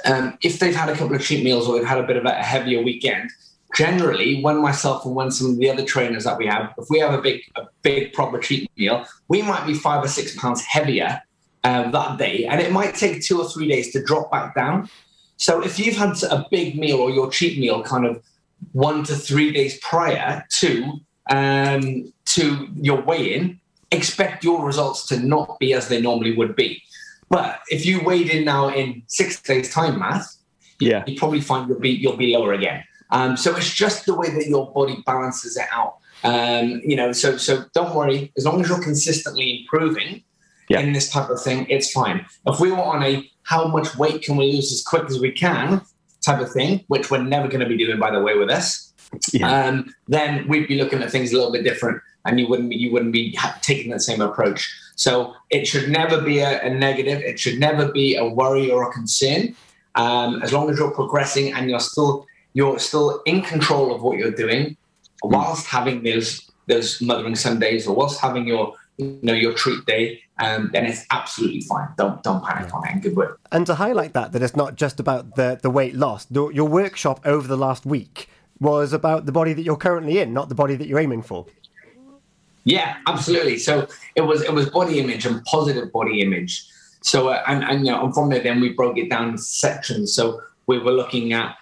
um, 0.05 0.37
if 0.43 0.59
they've 0.59 0.75
had 0.83 0.89
a 0.89 0.97
couple 0.97 1.17
of 1.17 1.23
cheat 1.23 1.43
meals 1.43 1.67
or 1.67 1.79
they've 1.79 1.89
had 1.95 1.99
a 1.99 2.07
bit 2.07 2.17
of 2.17 2.25
a 2.25 2.35
heavier 2.53 2.83
weekend, 2.83 3.31
generally 3.75 4.43
when 4.43 4.61
myself 4.61 5.05
and 5.07 5.15
when 5.15 5.31
some 5.31 5.51
of 5.51 5.59
the 5.59 5.71
other 5.71 5.85
trainers 5.85 6.25
that 6.25 6.37
we 6.39 6.47
have, 6.47 6.73
if 6.79 6.87
we 6.91 6.99
have 6.99 7.15
a 7.15 7.23
big, 7.23 7.41
a 7.57 7.63
big 7.83 8.13
proper 8.13 8.39
cheat 8.39 8.71
meal, 8.77 9.05
we 9.29 9.41
might 9.43 9.67
be 9.67 9.75
five 9.75 10.05
or 10.05 10.09
six 10.09 10.37
pounds 10.37 10.63
heavier 10.63 11.21
uh, 11.65 11.91
that 11.91 12.19
day, 12.19 12.47
and 12.47 12.61
it 12.61 12.71
might 12.73 12.95
take 12.95 13.23
two 13.23 13.41
or 13.41 13.49
three 13.49 13.69
days 13.69 13.93
to 13.93 14.03
drop 14.03 14.31
back 14.31 14.55
down. 14.55 14.89
So 15.37 15.63
if 15.63 15.79
you've 15.79 15.97
had 15.97 16.15
a 16.25 16.47
big 16.51 16.79
meal 16.79 16.99
or 16.99 17.11
your 17.11 17.31
cheat 17.31 17.59
meal 17.59 17.83
kind 17.83 18.07
of 18.07 18.23
one 18.73 19.05
to 19.05 19.15
three 19.15 19.53
days 19.53 19.79
prior 19.81 20.45
to 20.61 20.93
um, 21.31 22.13
to 22.35 22.69
your 22.81 23.03
weigh-in, 23.03 23.61
expect 23.97 24.45
your 24.45 24.65
results 24.65 25.07
to 25.09 25.19
not 25.19 25.59
be 25.59 25.73
as 25.73 25.89
they 25.89 26.01
normally 26.01 26.37
would 26.37 26.55
be. 26.57 26.83
But 27.29 27.61
if 27.69 27.85
you 27.85 28.03
weighed 28.05 28.31
in 28.31 28.45
now 28.45 28.69
in 28.69 29.03
six 29.09 29.41
days' 29.43 29.73
time, 29.73 29.99
math, 29.99 30.37
yeah, 30.79 31.05
you 31.07 31.19
probably 31.19 31.41
find 31.41 31.69
you'll 31.69 31.81
be 31.81 31.91
you'll 31.91 32.17
be 32.17 32.33
lower 32.37 32.53
again. 32.53 32.85
Um, 33.11 33.37
so 33.37 33.57
it's 33.57 33.73
just 33.73 34.07
the 34.07 34.15
way 34.15 34.31
that 34.31 34.47
your 34.47 34.73
body 34.73 35.03
balances 35.07 35.57
it 35.57 35.67
out. 35.73 35.97
Um, 36.25 36.81
you 36.85 36.97
know, 36.97 37.13
so 37.13 37.37
so 37.37 37.65
don't 37.75 37.95
worry. 37.95 38.33
As 38.37 38.45
long 38.45 38.61
as 38.61 38.69
you're 38.69 38.83
consistently 38.83 39.61
improving 39.61 40.23
in 40.81 40.93
this 40.93 41.11
type 41.11 41.31
of 41.31 41.43
thing, 41.43 41.67
it's 41.69 41.91
fine. 41.93 42.27
If 42.47 42.61
we 42.61 42.71
were 42.71 42.83
on 42.83 43.03
a 43.03 43.29
how 43.43 43.69
much 43.69 43.97
weight 43.97 44.23
can 44.23 44.37
we 44.37 44.53
lose 44.53 44.73
as 44.73 44.83
quick 44.83 45.05
as 45.09 45.21
we 45.21 45.31
can 45.31 45.81
type 46.25 46.41
of 46.41 46.51
thing, 46.53 46.85
which 46.89 47.11
we're 47.11 47.23
never 47.23 47.47
going 47.47 47.61
to 47.61 47.67
be 47.67 47.77
doing, 47.77 47.99
by 47.99 48.11
the 48.11 48.21
way, 48.21 48.37
with 48.37 48.51
us, 48.51 48.93
um, 49.45 49.95
then 50.09 50.49
we'd 50.49 50.67
be 50.67 50.77
looking 50.77 51.01
at 51.03 51.11
things 51.11 51.33
a 51.33 51.37
little 51.37 51.53
bit 51.53 51.63
different, 51.63 52.03
and 52.27 52.41
you 52.41 52.49
wouldn't 52.49 52.70
be, 52.70 52.77
you 52.77 52.93
wouldn't 52.93 53.12
be 53.12 53.37
taking 53.62 53.91
that 53.93 54.01
same 54.01 54.20
approach. 54.20 54.74
So 54.97 55.35
it 55.51 55.66
should 55.66 55.89
never 55.89 56.20
be 56.20 56.39
a, 56.41 56.62
a 56.62 56.70
negative. 56.70 57.20
It 57.20 57.39
should 57.39 57.59
never 57.59 57.91
be 57.93 58.16
a 58.16 58.24
worry 58.24 58.70
or 58.70 58.89
a 58.89 58.93
concern. 58.93 59.55
Um, 59.95 60.43
as 60.43 60.53
long 60.53 60.68
as 60.70 60.79
you're 60.79 60.91
progressing 60.91 61.53
and 61.55 61.70
you're 61.70 61.81
still 61.81 62.27
you're 62.53 62.79
still 62.79 63.22
in 63.27 63.43
control 63.43 63.95
of 63.95 64.03
what 64.03 64.16
you're 64.18 64.31
doing, 64.31 64.77
whilst 65.22 65.66
having 65.66 66.03
those 66.03 66.51
those 66.66 67.01
mothering 67.01 67.37
Sundays 67.37 67.87
or 67.87 67.95
whilst 67.95 68.20
having 68.20 68.47
your 68.47 68.74
you 68.97 69.18
know 69.22 69.33
your 69.33 69.53
treat 69.53 69.85
day, 69.87 70.22
um, 70.39 70.70
then 70.72 70.87
it's 70.87 71.05
absolutely 71.11 71.61
fine. 71.61 71.89
Don't 71.97 72.22
don't 72.22 72.45
panic 72.45 72.74
on 72.74 72.87
it. 72.87 72.93
And 72.93 73.03
good 73.03 73.16
work. 73.16 73.41
And 73.53 73.66
to 73.66 73.74
highlight 73.74 74.14
that, 74.14 74.33
that 74.33 74.43
it's 74.43 74.57
not 74.57 74.77
just 74.77 75.01
about 75.01 75.37
the, 75.37 75.59
the 75.62 75.70
weight 75.70 75.95
loss. 75.95 76.27
Your 76.31 76.68
workshop 76.68 77.20
over 77.24 77.47
the 77.47 77.57
last 77.57 77.87
week 77.87 78.29
was 78.59 78.93
about 78.93 79.27
the 79.27 79.33
body 79.33 79.53
that 79.53 79.62
you're 79.62 79.77
currently 79.77 80.18
in, 80.18 80.33
not 80.33 80.49
the 80.49 80.55
body 80.55 80.77
that 80.77 80.89
you're 80.89 80.99
aiming 80.99 81.22
for. 81.22 81.47
Yeah, 82.67 82.97
absolutely. 83.07 83.59
So 83.59 83.87
it 84.17 84.23
was 84.23 84.43
it 84.43 84.53
was 84.53 84.69
body 84.69 84.99
image 84.99 85.25
and 85.25 85.43
positive 85.45 85.93
body 85.93 86.21
image. 86.21 86.67
So 87.01 87.29
uh, 87.29 87.43
and 87.47 87.62
and 87.62 87.87
you 87.87 87.93
know 87.93 88.05
and 88.05 88.12
from 88.12 88.29
there 88.29 88.43
then 88.43 88.61
we 88.61 88.71
broke 88.71 88.99
it 88.99 89.09
down 89.09 89.31
into 89.31 89.43
sections. 89.43 90.12
So 90.12 90.43
we 90.67 90.79
were 90.81 90.91
looking 90.91 91.33
at 91.33 91.57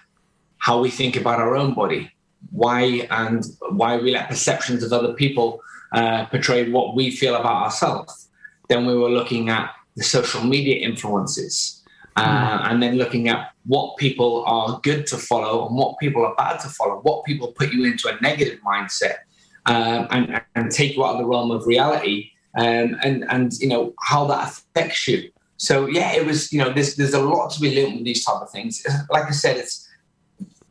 how 0.57 0.81
we 0.81 0.89
think 0.89 1.15
about 1.15 1.39
our 1.39 1.55
own 1.55 1.75
body, 1.75 2.11
why 2.49 3.07
and 3.11 3.45
why 3.69 3.97
we 3.97 4.11
let 4.11 4.29
perceptions 4.29 4.81
of 4.83 4.91
other 4.91 5.13
people 5.13 5.61
uh, 5.91 6.25
portray 6.25 6.71
what 6.71 6.95
we 6.95 7.11
feel 7.11 7.35
about 7.35 7.61
ourselves. 7.65 8.29
Then 8.67 8.87
we 8.87 8.97
were 8.97 9.11
looking 9.11 9.49
at 9.49 9.69
the 9.95 10.03
social 10.03 10.43
media 10.43 10.77
influences, 10.87 11.83
uh, 12.15 12.61
and 12.63 12.81
then 12.81 12.97
looking 12.97 13.27
at 13.29 13.51
what 13.67 13.95
people 13.97 14.43
are 14.47 14.79
good 14.81 15.05
to 15.05 15.17
follow 15.17 15.67
and 15.67 15.77
what 15.77 15.99
people 15.99 16.25
are 16.25 16.33
bad 16.33 16.59
to 16.61 16.69
follow, 16.69 16.99
what 17.01 17.25
people 17.25 17.49
put 17.49 17.71
you 17.71 17.85
into 17.85 18.07
a 18.07 18.19
negative 18.21 18.59
mindset 18.65 19.17
um, 19.65 20.07
and, 20.11 20.41
and 20.55 20.71
take 20.71 20.95
you 20.95 21.05
out 21.05 21.15
of 21.15 21.17
the 21.19 21.25
realm 21.25 21.51
of 21.51 21.65
reality, 21.65 22.31
um, 22.57 22.97
and 23.03 23.25
and 23.29 23.53
you 23.59 23.67
know 23.67 23.93
how 24.01 24.25
that 24.25 24.47
affects 24.47 25.07
you. 25.07 25.31
So 25.57 25.87
yeah, 25.87 26.13
it 26.13 26.25
was 26.25 26.51
you 26.51 26.59
know 26.59 26.71
there's 26.71 26.95
there's 26.95 27.13
a 27.13 27.21
lot 27.21 27.51
to 27.51 27.61
be 27.61 27.75
learned 27.75 27.95
with 27.95 28.05
these 28.05 28.23
type 28.23 28.41
of 28.41 28.49
things. 28.49 28.85
Like 29.09 29.25
I 29.25 29.31
said, 29.31 29.57
it's 29.57 29.87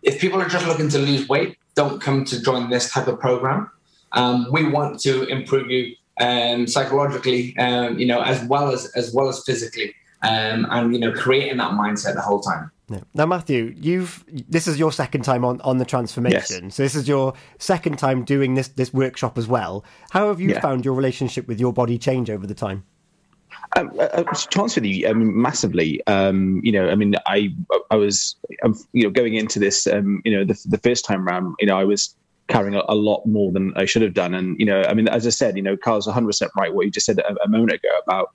if 0.02 0.20
people 0.20 0.40
are 0.40 0.48
just 0.48 0.66
looking 0.66 0.88
to 0.90 0.98
lose 0.98 1.28
weight, 1.28 1.56
don't 1.74 2.00
come 2.00 2.24
to 2.26 2.42
join 2.42 2.70
this 2.70 2.90
type 2.92 3.06
of 3.06 3.18
program. 3.18 3.70
Um, 4.12 4.46
we 4.52 4.68
want 4.68 5.00
to 5.00 5.24
improve 5.24 5.70
you 5.70 5.94
um, 6.20 6.66
psychologically, 6.66 7.56
um, 7.58 7.98
you 7.98 8.06
know, 8.06 8.20
as 8.22 8.44
well 8.44 8.70
as 8.70 8.86
as 8.94 9.12
well 9.12 9.28
as 9.28 9.42
physically, 9.44 9.94
um, 10.22 10.66
and 10.70 10.92
you 10.92 11.00
know, 11.00 11.12
creating 11.12 11.56
that 11.56 11.72
mindset 11.72 12.14
the 12.14 12.20
whole 12.20 12.40
time. 12.40 12.70
Now, 13.14 13.26
Matthew, 13.26 13.74
you've 13.76 14.24
this 14.48 14.66
is 14.66 14.78
your 14.78 14.92
second 14.92 15.22
time 15.22 15.44
on, 15.44 15.60
on 15.62 15.78
the 15.78 15.84
transformation. 15.84 16.70
So 16.70 16.82
this 16.82 16.94
is 16.94 17.08
your 17.08 17.34
second 17.58 17.98
time 17.98 18.24
doing 18.24 18.54
this 18.54 18.68
this 18.68 18.92
workshop 18.92 19.38
as 19.38 19.46
well. 19.46 19.84
How 20.10 20.28
have 20.28 20.40
you 20.40 20.50
Yeah. 20.50 20.60
found 20.60 20.84
your 20.84 20.94
relationship 20.94 21.48
with 21.48 21.60
your 21.60 21.72
body 21.72 21.98
change 21.98 22.30
over 22.30 22.46
the 22.46 22.54
time? 22.54 22.84
Um, 23.76 23.90
uh, 23.98 24.02
uh, 24.02 24.22
to 24.24 24.62
with 24.62 24.84
you, 24.84 25.08
I 25.08 25.12
mean, 25.12 25.40
massively. 25.40 26.04
Um, 26.06 26.60
you 26.62 26.72
know, 26.72 26.88
I 26.88 26.94
mean, 26.94 27.14
I 27.26 27.50
I 27.90 27.96
was, 27.96 28.36
um, 28.64 28.74
you 28.92 29.04
know, 29.04 29.10
going 29.10 29.34
into 29.34 29.58
this, 29.58 29.86
um, 29.86 30.20
you 30.24 30.32
know, 30.36 30.44
the, 30.44 30.60
the 30.66 30.78
first 30.78 31.04
time 31.04 31.24
round, 31.26 31.54
you 31.60 31.66
know, 31.66 31.78
I 31.78 31.84
was 31.84 32.14
carrying 32.48 32.74
a, 32.74 32.82
a 32.88 32.94
lot 32.94 33.24
more 33.26 33.50
than 33.52 33.72
I 33.76 33.84
should 33.84 34.02
have 34.02 34.14
done, 34.14 34.34
and 34.34 34.58
you 34.58 34.66
know, 34.66 34.82
I 34.82 34.94
mean, 34.94 35.08
as 35.08 35.26
I 35.26 35.30
said, 35.30 35.56
you 35.56 35.62
know, 35.62 35.76
Carl's 35.76 36.06
100 36.06 36.26
percent 36.26 36.52
right. 36.56 36.72
What 36.74 36.84
you 36.84 36.90
just 36.92 37.06
said 37.06 37.18
a, 37.18 37.34
a 37.42 37.48
moment 37.48 37.72
ago 37.72 37.88
about 38.06 38.30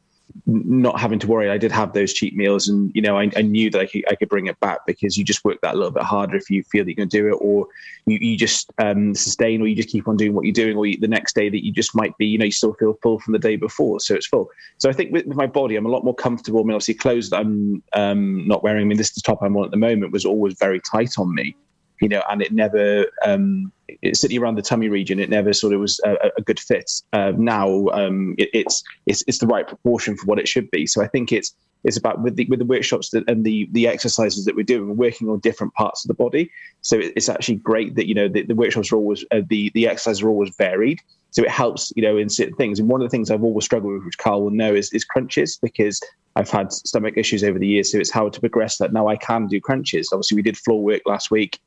not 0.46 1.00
having 1.00 1.20
to 1.20 1.28
worry. 1.28 1.50
I 1.50 1.58
did 1.58 1.72
have 1.72 1.94
those 1.94 2.14
cheat 2.14 2.36
meals, 2.36 2.68
and 2.68 2.92
you 2.94 3.02
know, 3.02 3.18
I, 3.18 3.32
I 3.36 3.42
knew 3.42 3.70
that 3.72 3.82
I 3.82 3.86
could, 3.86 4.04
I 4.10 4.16
could 4.16 4.30
bring 4.30 4.48
it 4.48 4.60
back 4.60 4.80
because 4.86 5.18
you 5.18 5.24
just 5.24 5.44
work 5.44 5.60
that 5.62 5.76
a 5.76 5.78
little 5.78 5.92
bit 5.92 6.04
harder 6.04 6.36
if 6.36 6.50
you 6.50 6.64
feel 6.64 6.84
that 6.84 6.90
you're 6.90 6.96
going 6.96 7.10
to 7.10 7.18
do 7.18 7.28
it, 7.28 7.38
or 7.40 7.68
you, 8.06 8.18
you 8.20 8.38
just 8.38 8.72
um, 8.80 9.14
sustain, 9.16 9.62
or 9.62 9.68
you 9.68 9.76
just 9.76 9.90
keep 9.90 10.08
on 10.08 10.18
doing 10.18 10.34
what 10.34 10.46
you're 10.46 10.54
doing, 10.54 10.78
or 10.78 10.86
you, 10.86 10.98
the 10.98 11.08
next 11.08 11.36
day 11.36 11.50
that 11.50 11.66
you 11.66 11.72
just 11.72 11.96
might 11.96 12.18
be, 12.18 12.26
you 12.26 12.38
know, 12.38 12.46
you 12.46 12.52
still 12.52 12.74
feel 12.74 12.98
full 13.02 13.20
from 13.20 13.34
the 13.34 13.40
day 13.40 13.56
before, 13.56 14.00
so 14.00 14.16
it's 14.16 14.28
full. 14.28 14.50
So 14.78 14.90
I 14.90 14.94
think 14.94 15.12
with, 15.12 15.26
with 15.26 15.38
my 15.38 15.48
body, 15.48 15.76
I'm 15.76 15.86
a 15.86 15.90
lot 15.90 16.04
more 16.04 16.16
comfortable. 16.16 16.62
I 16.62 16.64
mean, 16.64 16.76
obviously, 16.76 16.96
clothes 16.96 17.30
that 17.30 17.40
I'm 17.40 17.84
um, 17.94 18.48
not 18.48 18.64
wearing. 18.64 18.84
I 18.84 18.86
mean, 18.86 18.98
this 18.98 19.12
the 19.12 19.22
top 19.22 19.42
I'm 19.42 19.58
on 19.58 19.66
at 19.66 19.72
the 19.72 19.78
moment 19.78 20.12
was 20.12 20.26
always 20.26 20.56
very 20.60 20.80
tight 20.82 21.14
on 21.18 21.34
me 21.34 21.56
you 22.02 22.08
know, 22.08 22.24
and 22.30 22.42
it 22.42 22.54
never, 22.54 23.06
um, 23.26 23.72
sitting 24.14 24.42
around 24.42 24.56
the 24.56 24.62
tummy 24.62 24.90
region, 24.90 25.20
it 25.20 25.30
never 25.30 25.54
sort 25.54 25.74
of 25.74 25.80
was 25.80 26.00
a, 26.06 26.32
a 26.38 26.42
good 26.42 26.60
fit. 26.60 26.92
Uh, 27.14 27.34
now 27.38 27.88
um, 27.90 28.36
it, 28.38 28.50
it's, 28.54 28.84
it's 29.06 29.24
it's 29.28 29.40
the 29.40 29.48
right 29.48 29.68
proportion 29.68 30.16
for 30.16 30.26
what 30.26 30.40
it 30.40 30.48
should 30.48 30.70
be. 30.72 30.86
So 30.86 31.02
I 31.02 31.08
think 31.08 31.32
it's 31.32 31.54
it's 31.84 31.98
about 31.98 32.22
with 32.22 32.36
the 32.36 32.46
with 32.46 32.60
the 32.60 32.66
workshops 32.66 33.10
that, 33.12 33.30
and 33.30 33.46
the 33.46 33.70
the 33.72 33.88
exercises 33.88 34.46
that 34.46 34.56
we're 34.56 34.64
doing, 34.64 34.88
we're 34.88 35.08
working 35.08 35.30
on 35.30 35.40
different 35.40 35.74
parts 35.74 36.04
of 36.04 36.10
the 36.10 36.14
body. 36.14 36.52
So 36.82 36.98
it, 36.98 37.14
it's 37.16 37.30
actually 37.30 37.56
great 37.56 37.96
that 37.96 38.08
you 38.08 38.14
know 38.14 38.28
the, 38.28 38.44
the 38.44 38.56
workshops 38.56 38.92
are 38.92 38.98
always 38.98 39.24
uh, 39.32 39.42
the 39.48 39.72
the 39.74 39.88
exercises 39.88 40.22
are 40.22 40.30
always 40.30 40.54
varied. 40.58 41.00
So 41.32 41.44
it 41.44 41.50
helps, 41.50 41.94
you 41.96 42.02
know, 42.02 42.18
in 42.18 42.28
certain 42.28 42.56
things. 42.56 42.80
And 42.80 42.90
one 42.90 43.02
of 43.02 43.06
the 43.06 43.12
things 43.12 43.30
I've 43.30 43.44
always 43.44 43.64
struggled 43.64 43.94
with, 43.94 44.04
which 44.04 44.18
Carl 44.18 44.42
will 44.42 44.50
know, 44.50 44.74
is, 44.74 44.92
is 44.94 45.06
crunches 45.06 45.60
because 45.62 46.02
I've 46.36 46.50
had 46.50 46.74
stomach 46.74 47.18
issues 47.18 47.44
over 47.44 47.60
the 47.60 47.68
years. 47.68 47.92
So 47.92 48.00
it's 48.00 48.12
how 48.12 48.30
to 48.30 48.40
progress 48.40 48.78
that. 48.78 48.94
Now 48.94 49.08
I 49.08 49.16
can 49.16 49.46
do 49.46 49.62
crunches. 49.62 50.10
Obviously, 50.12 50.38
we 50.38 50.42
did 50.42 50.58
floor 50.58 50.82
work 50.82 51.04
last 51.06 51.30
week 51.30 51.60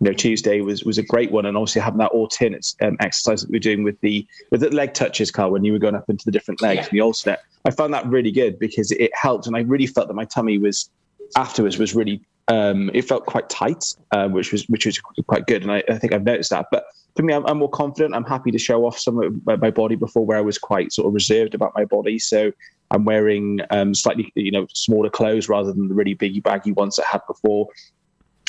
you 0.00 0.08
know 0.08 0.12
Tuesday 0.12 0.60
was 0.60 0.84
was 0.84 0.98
a 0.98 1.02
great 1.02 1.30
one, 1.30 1.46
and 1.46 1.56
obviously 1.56 1.82
having 1.82 1.98
that 1.98 2.10
alternate 2.12 2.66
um, 2.82 2.96
exercise 3.00 3.42
that 3.42 3.50
we 3.50 3.56
are 3.56 3.60
doing 3.60 3.82
with 3.82 4.00
the 4.00 4.26
with 4.50 4.60
the 4.60 4.70
leg 4.70 4.94
touches, 4.94 5.30
Carl, 5.30 5.50
when 5.50 5.64
you 5.64 5.72
were 5.72 5.78
going 5.78 5.94
up 5.94 6.08
into 6.08 6.24
the 6.24 6.30
different 6.30 6.62
legs 6.62 6.88
and 6.88 6.96
the 6.96 7.00
alternate, 7.00 7.40
I 7.64 7.70
found 7.70 7.92
that 7.94 8.06
really 8.06 8.30
good 8.30 8.58
because 8.58 8.92
it 8.92 9.10
helped, 9.14 9.46
and 9.46 9.56
I 9.56 9.60
really 9.60 9.86
felt 9.86 10.08
that 10.08 10.14
my 10.14 10.24
tummy 10.24 10.58
was 10.58 10.90
afterwards 11.36 11.78
was 11.78 11.94
really 11.94 12.22
um, 12.48 12.90
it 12.94 13.02
felt 13.02 13.26
quite 13.26 13.48
tight, 13.50 13.84
uh, 14.12 14.28
which 14.28 14.52
was 14.52 14.64
which 14.68 14.86
was 14.86 14.98
quite 15.26 15.46
good, 15.46 15.62
and 15.62 15.70
I, 15.70 15.82
I 15.88 15.98
think 15.98 16.12
I've 16.12 16.24
noticed 16.24 16.50
that. 16.50 16.66
But 16.70 16.84
for 17.14 17.22
me, 17.22 17.34
I'm, 17.34 17.44
I'm 17.46 17.58
more 17.58 17.68
confident. 17.68 18.14
I'm 18.14 18.24
happy 18.24 18.50
to 18.50 18.58
show 18.58 18.86
off 18.86 18.98
some 18.98 19.22
of 19.22 19.46
my, 19.46 19.56
my 19.56 19.70
body 19.70 19.96
before, 19.96 20.24
where 20.24 20.38
I 20.38 20.42
was 20.42 20.56
quite 20.56 20.92
sort 20.92 21.06
of 21.06 21.14
reserved 21.14 21.54
about 21.54 21.72
my 21.76 21.84
body. 21.84 22.18
So 22.18 22.52
I'm 22.90 23.04
wearing 23.04 23.60
um, 23.70 23.94
slightly 23.94 24.32
you 24.34 24.50
know 24.50 24.66
smaller 24.72 25.10
clothes 25.10 25.48
rather 25.48 25.72
than 25.72 25.88
the 25.88 25.94
really 25.94 26.14
biggy 26.14 26.40
baggy 26.40 26.72
ones 26.72 26.98
I 26.98 27.04
had 27.06 27.20
before. 27.26 27.68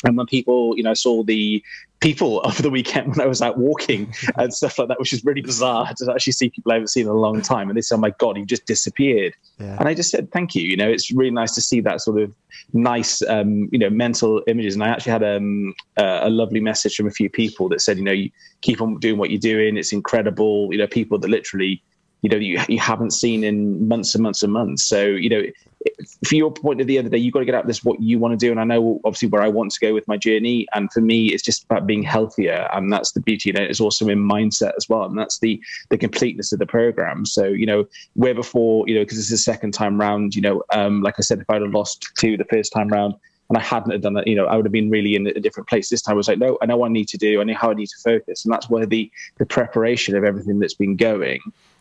And 0.04 0.16
when 0.16 0.26
people, 0.26 0.74
you 0.76 0.82
know, 0.82 0.94
saw 0.94 1.22
the 1.22 1.62
people 2.00 2.40
over 2.44 2.62
the 2.62 2.70
weekend 2.70 3.08
when 3.16 3.20
I 3.20 3.26
was 3.26 3.42
out 3.42 3.58
walking 3.58 4.12
and 4.36 4.52
stuff 4.52 4.78
like 4.78 4.88
that, 4.88 4.98
which 4.98 5.12
is 5.12 5.24
really 5.24 5.42
bizarre 5.42 5.92
to 5.96 6.12
actually 6.12 6.32
see 6.32 6.50
people 6.50 6.72
I 6.72 6.76
haven't 6.76 6.88
seen 6.88 7.04
in 7.04 7.10
a 7.10 7.14
long 7.14 7.42
time. 7.42 7.68
And 7.68 7.76
they 7.76 7.82
said, 7.82 7.96
oh 7.96 7.98
my 7.98 8.10
God, 8.10 8.36
you 8.36 8.46
just 8.46 8.66
disappeared. 8.66 9.34
And 9.78 9.88
I 9.88 9.94
just 9.94 10.10
said, 10.10 10.32
thank 10.32 10.54
you. 10.54 10.62
You 10.62 10.76
know, 10.76 10.88
it's 10.88 11.10
really 11.10 11.30
nice 11.30 11.54
to 11.54 11.60
see 11.60 11.80
that 11.82 12.00
sort 12.00 12.20
of 12.20 12.34
nice, 12.72 13.22
um, 13.22 13.68
you 13.70 13.78
know, 13.78 13.90
mental 13.90 14.42
images. 14.46 14.74
And 14.74 14.82
I 14.82 14.88
actually 14.88 15.12
had 15.12 15.22
um, 15.22 15.74
uh, 15.98 16.20
a 16.22 16.30
lovely 16.30 16.60
message 16.60 16.96
from 16.96 17.06
a 17.06 17.10
few 17.10 17.28
people 17.28 17.68
that 17.68 17.80
said, 17.80 17.98
you 17.98 18.04
know, 18.04 18.12
you 18.12 18.30
keep 18.62 18.80
on 18.80 18.98
doing 18.98 19.18
what 19.18 19.30
you're 19.30 19.38
doing. 19.38 19.76
It's 19.76 19.92
incredible. 19.92 20.68
You 20.72 20.78
know, 20.78 20.86
people 20.86 21.18
that 21.18 21.28
literally, 21.28 21.82
you 22.22 22.28
know, 22.28 22.36
you, 22.36 22.60
you 22.68 22.78
haven't 22.78 23.12
seen 23.12 23.44
in 23.44 23.88
months 23.88 24.14
and 24.14 24.22
months 24.22 24.42
and 24.42 24.52
months. 24.52 24.84
So, 24.84 25.04
you 25.06 25.28
know, 25.28 25.42
for 26.26 26.34
your 26.34 26.52
point 26.52 26.80
of 26.80 26.86
the 26.86 26.98
other 26.98 27.08
day, 27.08 27.16
you've 27.16 27.32
got 27.32 27.40
to 27.40 27.46
get 27.46 27.54
out 27.54 27.66
this 27.66 27.82
what 27.82 28.00
you 28.00 28.18
want 28.18 28.38
to 28.38 28.46
do. 28.46 28.50
And 28.50 28.60
I 28.60 28.64
know 28.64 29.00
obviously 29.04 29.28
where 29.28 29.42
I 29.42 29.48
want 29.48 29.72
to 29.72 29.80
go 29.80 29.94
with 29.94 30.06
my 30.06 30.18
journey. 30.18 30.66
And 30.74 30.92
for 30.92 31.00
me, 31.00 31.28
it's 31.28 31.42
just 31.42 31.64
about 31.64 31.86
being 31.86 32.02
healthier. 32.02 32.68
And 32.74 32.92
that's 32.92 33.12
the 33.12 33.20
beauty. 33.20 33.50
And 33.50 33.58
it's 33.58 33.80
also 33.80 34.08
in 34.08 34.18
mindset 34.18 34.72
as 34.76 34.88
well. 34.88 35.04
And 35.04 35.18
that's 35.18 35.38
the 35.38 35.62
the 35.88 35.96
completeness 35.96 36.52
of 36.52 36.58
the 36.58 36.66
program. 36.66 37.24
So, 37.24 37.44
you 37.46 37.66
know, 37.66 37.86
where 38.14 38.34
before, 38.34 38.86
you 38.86 38.94
know, 38.94 39.02
because 39.02 39.16
this 39.16 39.30
is 39.30 39.44
the 39.44 39.52
second 39.52 39.72
time 39.72 39.98
round, 39.98 40.34
you 40.34 40.42
know, 40.42 40.62
um, 40.74 41.02
like 41.02 41.14
I 41.18 41.22
said, 41.22 41.40
if 41.40 41.48
I'd 41.48 41.62
have 41.62 41.72
lost 41.72 42.06
two 42.18 42.36
the 42.36 42.44
first 42.44 42.72
time 42.72 42.88
round, 42.88 43.14
and 43.48 43.58
I 43.58 43.62
hadn't 43.62 44.00
done 44.00 44.12
that, 44.14 44.28
you 44.28 44.36
know, 44.36 44.46
I 44.46 44.54
would 44.54 44.64
have 44.64 44.72
been 44.72 44.90
really 44.90 45.16
in 45.16 45.26
a 45.26 45.40
different 45.40 45.68
place. 45.68 45.88
This 45.88 46.02
time 46.02 46.12
I 46.12 46.16
was 46.16 46.28
like, 46.28 46.38
no, 46.38 46.56
I 46.62 46.66
know 46.66 46.76
what 46.76 46.86
I 46.86 46.92
need 46.92 47.08
to 47.08 47.18
do. 47.18 47.40
I 47.40 47.44
know 47.44 47.54
how 47.54 47.72
I 47.72 47.74
need 47.74 47.88
to 47.88 47.96
focus. 48.04 48.44
And 48.44 48.54
that's 48.54 48.70
where 48.70 48.86
the, 48.86 49.10
the 49.38 49.46
preparation 49.46 50.16
of 50.16 50.22
everything 50.22 50.60
that's 50.60 50.74
been 50.74 50.94
going 50.94 51.40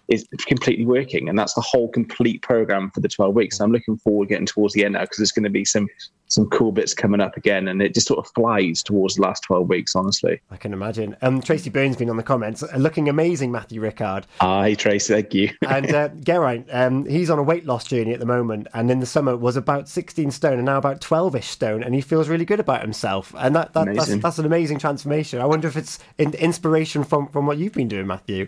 is 0.10 0.26
completely 0.48 0.86
working. 0.86 1.30
And 1.30 1.38
that's 1.38 1.54
the 1.54 1.62
whole 1.62 1.88
complete 1.88 2.42
program 2.42 2.92
for 2.92 3.00
the 3.00 3.08
12 3.08 3.36
weeks. 3.36 3.60
I'm 3.60 3.72
looking 3.72 3.98
forward 3.98 4.30
getting 4.30 4.46
towards 4.46 4.74
the 4.74 4.84
end 4.84 4.94
now 4.94 5.02
because 5.02 5.18
there's 5.18 5.32
going 5.32 5.44
to 5.44 5.50
be 5.50 5.66
some, 5.66 5.88
some 6.28 6.50
cool 6.50 6.72
bits 6.72 6.94
coming 6.94 7.22
up 7.22 7.38
again. 7.38 7.68
And 7.68 7.82
it 7.82 7.94
just 7.94 8.08
sort 8.08 8.20
of 8.20 8.32
flies 8.34 8.82
towards 8.82 9.16
the 9.16 9.22
last 9.22 9.44
12 9.44 9.70
weeks, 9.70 9.96
honestly. 9.96 10.42
I 10.50 10.58
can 10.58 10.74
imagine. 10.74 11.16
Um, 11.22 11.42
Tracy 11.42 11.70
Burns 11.70 11.96
been 11.96 12.10
on 12.10 12.18
the 12.18 12.24
comments, 12.24 12.64
uh, 12.64 12.76
looking 12.78 13.08
amazing, 13.08 13.52
Matthew 13.52 13.82
Rickard. 13.82 14.26
Hi, 14.42 14.74
Tracy. 14.74 15.14
Thank 15.14 15.34
you. 15.34 15.52
and 15.68 15.94
uh, 15.94 16.08
Geraint, 16.10 16.68
um, 16.72 17.06
he's 17.06 17.30
on 17.30 17.38
a 17.38 17.44
weight 17.44 17.66
loss 17.66 17.86
journey 17.86 18.14
at 18.14 18.20
the 18.20 18.26
moment, 18.26 18.68
and 18.74 18.90
in 18.90 19.00
the 19.00 19.06
summer 19.06 19.38
was 19.38 19.56
about 19.56 19.88
16 19.88 20.32
stone 20.32 20.54
and 20.54 20.66
now 20.66 20.78
about 20.78 21.02
12ish 21.02 21.44
stone, 21.44 21.84
and 21.84 21.94
he 21.94 22.02
feels 22.02 22.30
really 22.30 22.46
good 22.46 22.60
about 22.60 22.82
himself. 22.82 23.34
And 23.38 23.56
that, 23.56 23.74
that 23.74 23.94
that's, 23.96 24.16
that's 24.16 24.40
an 24.40 24.46
amazing 24.46 24.80
transformation. 24.80 25.40
I 25.40 25.46
wonder 25.46 25.68
if 25.68 25.78
it's 25.78 26.00
in, 26.18 26.34
inspiration 26.34 27.04
from, 27.04 27.28
from 27.28 27.46
what 27.46 27.60
you've 27.60 27.74
been 27.74 27.88
doing, 27.88 28.08
Matthew. 28.08 28.48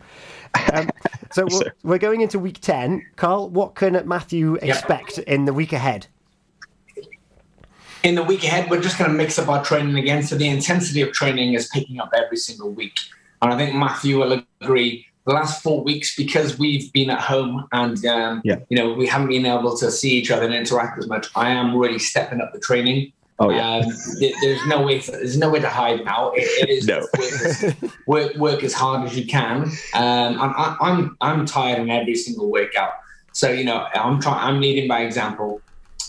Um, 0.74 0.89
so 1.32 1.47
we're, 1.49 1.74
we're 1.84 1.97
going 1.97 2.22
into 2.22 2.39
week 2.39 2.60
10. 2.62 3.06
Carl, 3.16 3.49
what 3.49 3.76
can 3.76 4.02
Matthew 4.08 4.56
expect 4.56 5.18
in 5.20 5.45
the 5.45 5.54
week 5.54 5.74
ahead? 5.74 6.08
in 8.04 8.16
the 8.16 8.24
week 8.24 8.43
ahead, 8.43 8.70
we're 8.70 8.82
just 8.82 8.97
going 8.97 9.12
to 9.12 9.16
mix 9.16 9.38
up 9.38 9.47
our 9.47 9.64
training 9.64 9.95
again. 9.97 10.24
So 10.24 10.36
the 10.36 10.47
intensity 10.47 11.02
of 11.02 11.12
training 11.12 11.54
is 11.54 11.68
picking 11.68 11.99
up 11.99 12.12
every 12.16 12.38
single 12.38 12.72
week. 12.72 12.97
And 13.41 13.54
I 13.54 13.58
think 13.58 13.76
Matthew 13.76 14.20
will 14.20 14.43
agree. 14.62 15.06
The 15.28 15.34
last 15.34 15.62
four 15.62 15.84
weeks, 15.84 16.16
because 16.16 16.58
we've 16.58 16.91
been 16.93 17.12
at 17.12 17.20
home 17.22 17.68
and 17.72 18.04
um, 18.08 18.41
Yeah. 18.43 18.56
you 18.70 18.78
know 18.78 18.93
we 18.93 19.06
haven't 19.06 19.28
been 19.28 19.45
able 19.45 19.78
to 19.78 19.91
see 19.91 20.12
each 20.12 20.32
other 20.32 20.45
and 20.45 20.54
interact 20.54 20.97
as 20.97 21.08
much, 21.08 21.28
I 21.36 21.49
am 21.52 21.78
really 21.78 21.99
stepping 21.99 22.41
up 22.41 22.54
the 22.54 22.60
training. 22.60 23.14
Oh, 23.42 23.50
yeah. 23.50 23.78
Um, 23.78 23.86
there- 24.20 24.32
there's 24.42 24.66
no 24.68 24.84
way. 24.84 25.00
there's 25.00 25.38
no 25.38 25.50
way 25.50 25.60
to 25.60 25.70
hide 25.70 26.06
now. 26.06 26.32
It, 26.36 26.44
it 26.62 26.70
is 26.70 26.86
No. 26.88 27.00
work, 27.00 27.32
as, 27.32 27.76
work 28.06 28.36
work 28.36 28.64
as 28.64 28.74
hard 28.74 29.08
as 29.08 29.18
you 29.18 29.26
can. 29.26 29.64
Um, 29.96 30.39
and 30.44 30.54
I, 30.64 30.78
I'm 30.80 31.18
I'm 31.22 31.46
tired 31.46 31.80
in 31.80 31.89
every 31.89 32.16
single 32.16 32.52
workout. 32.52 32.94
So 33.34 33.52
you 33.52 33.64
know 33.64 33.88
I'm 33.96 34.22
trying. 34.22 34.39
I'm 34.48 34.62
leading 34.62 34.88
by 34.88 35.02
example. 35.02 35.60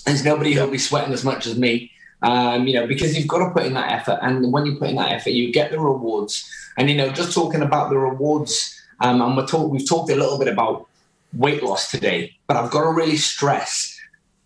There's 0.04 0.24
nobody 0.24 0.52
who'll 0.52 0.70
be 0.70 0.78
sweating 0.78 1.12
as 1.14 1.24
much 1.24 1.46
as 1.46 1.56
me. 1.58 1.90
Um, 2.22 2.66
you 2.68 2.74
know, 2.74 2.86
because 2.86 3.16
you've 3.16 3.26
got 3.28 3.38
to 3.38 3.50
put 3.50 3.64
in 3.64 3.72
that 3.74 3.90
effort, 3.90 4.18
and 4.22 4.52
when 4.52 4.66
you 4.66 4.76
put 4.76 4.90
in 4.90 4.96
that 4.96 5.10
effort, 5.12 5.30
you 5.30 5.52
get 5.52 5.70
the 5.72 5.80
rewards. 5.80 6.48
And 6.76 6.88
you 6.90 6.96
know, 6.96 7.10
just 7.10 7.32
talking 7.34 7.62
about 7.62 7.88
the 7.90 7.96
rewards, 7.98 8.78
um, 9.00 9.20
and 9.22 9.36
we're 9.36 9.46
talk, 9.46 9.72
we've 9.72 9.88
talked 9.88 10.10
a 10.10 10.14
little 10.16 10.38
bit 10.38 10.48
about 10.48 10.86
weight 11.32 11.62
loss 11.62 11.90
today, 11.90 12.34
but 12.46 12.56
I've 12.56 12.70
got 12.70 12.82
to 12.82 12.90
really 12.90 13.16
stress 13.16 13.91